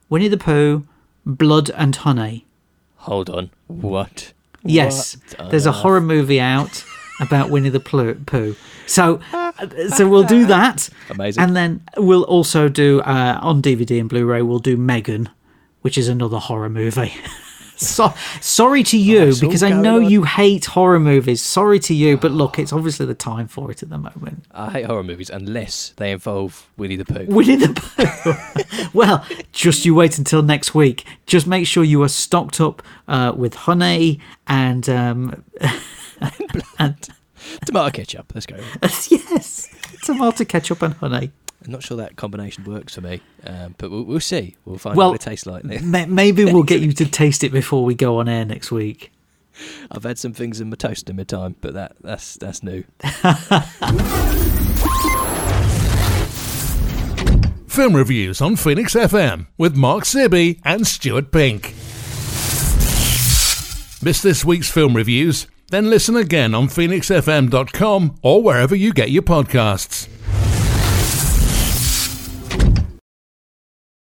Winnie 0.10 0.28
the 0.28 0.38
Pooh, 0.38 0.86
Blood 1.26 1.70
and 1.72 1.96
Honey. 1.96 2.46
Hold 2.98 3.30
on. 3.30 3.50
What? 3.68 4.34
Yes, 4.64 5.18
What 5.38 5.52
there's 5.52 5.66
a 5.66 5.72
horror 5.72 6.02
movie 6.02 6.40
out 6.42 6.84
about 7.22 7.50
Winnie 7.50 7.70
the 7.70 7.80
Pooh. 7.80 8.56
So, 8.86 9.20
uh, 9.34 9.52
so 9.90 10.08
we'll 10.10 10.24
do 10.24 10.46
that. 10.56 10.90
Amazing. 11.10 11.44
And 11.44 11.56
then 11.56 11.82
we'll 11.98 12.24
also 12.24 12.68
do 12.68 13.00
uh, 13.02 13.40
on 13.42 13.62
DVD 13.62 14.00
and 14.00 14.10
Blu-ray. 14.10 14.42
We'll 14.42 14.60
do 14.60 14.76
Megan, 14.78 15.30
which 15.88 15.98
is 15.98 16.10
another 16.10 16.38
horror 16.38 16.68
movie. 16.68 17.14
so, 17.78 18.14
sorry 18.42 18.84
to 18.84 18.98
you 18.98 19.30
it's 19.30 19.42
all 19.42 19.48
because 19.48 19.64
I 19.64 19.70
know 19.70 20.04
on. 20.04 20.10
you 20.10 20.26
hate 20.26 20.66
horror 20.66 21.00
movies. 21.00 21.42
Sorry 21.42 21.80
to 21.80 21.94
you, 21.94 22.18
but 22.18 22.34
look, 22.34 22.60
it's 22.60 22.74
obviously 22.74 23.06
the 23.06 23.14
time 23.14 23.48
for 23.48 23.72
it 23.72 23.82
at 23.82 23.90
the 23.90 23.98
moment. 23.98 24.44
I 24.52 24.70
hate 24.70 24.86
horror 24.86 25.04
movies 25.04 25.30
unless 25.30 25.94
they 25.96 26.12
involve 26.12 26.70
Winnie 26.76 26.98
the 26.98 27.06
Pooh. 27.06 27.26
Winnie 27.30 27.56
the 27.56 27.70
Pooh. 27.74 28.90
well, 28.94 29.26
just 29.54 29.86
you 29.86 29.96
wait 29.96 30.18
until 30.18 30.42
next 30.42 30.76
week. 30.76 31.06
Just 31.26 31.48
make 31.48 31.66
sure 31.66 31.86
you 31.86 32.04
are 32.04 32.10
stocked 32.10 32.60
up 32.60 32.84
uh, 33.08 33.32
with 33.34 33.54
honey 33.54 34.20
and 34.46 34.90
um, 34.90 35.46
and 36.80 37.10
Tomato 37.66 37.92
ketchup. 37.92 38.34
Let's 38.36 38.46
go. 38.46 38.58
yes, 38.82 39.70
tomato 40.04 40.44
ketchup 40.44 40.82
and 40.82 40.96
honey. 40.96 41.32
I'm 41.68 41.74
not 41.74 41.84
sure 41.84 41.98
that 41.98 42.16
combination 42.16 42.64
works 42.64 42.96
for 42.96 43.02
me, 43.02 43.20
um, 43.46 43.76
but 43.78 43.92
we'll, 43.92 44.04
we'll 44.04 44.20
see. 44.22 44.56
We'll 44.66 44.78
find 44.78 44.96
Well, 44.96 45.08
out 45.08 45.12
what 45.12 45.22
it 45.22 45.30
tastes 45.30 45.46
like. 45.46 45.64
Ma- 45.66 46.06
Maybe 46.08 46.46
we'll 46.46 46.64
get 46.64 46.80
you 46.82 46.94
to 46.94 47.06
taste 47.06 47.44
it 47.44 47.52
before 47.52 47.84
we 47.84 47.94
go 47.94 48.20
on 48.20 48.30
air 48.30 48.46
next 48.46 48.72
week. 48.72 49.12
I've 49.92 50.04
had 50.04 50.18
some 50.18 50.34
things 50.34 50.62
in 50.62 50.70
my 50.70 50.76
toast 50.78 51.10
in 51.10 51.18
my 51.18 51.24
time, 51.24 51.56
but 51.62 51.74
that 51.74 51.96
that's 52.02 52.36
that's 52.36 52.64
new. 52.64 52.84
Film 57.68 57.96
reviews 57.96 58.42
on 58.42 58.56
Phoenix 58.56 58.96
FM 58.96 59.48
with 59.58 59.76
Mark 59.76 60.06
Sibby 60.06 60.60
and 60.66 60.88
Stuart 60.88 61.32
Pink. 61.32 61.74
Miss 64.02 64.22
this 64.24 64.44
week's 64.46 64.72
film 64.72 64.96
reviews? 64.96 65.46
Then 65.70 65.90
listen 65.90 66.16
again 66.16 66.56
on 66.56 66.68
phoenixfm.com 66.70 68.16
or 68.24 68.42
wherever 68.42 68.76
you 68.76 68.94
get 68.94 69.12
your 69.12 69.22
podcasts. 69.24 70.08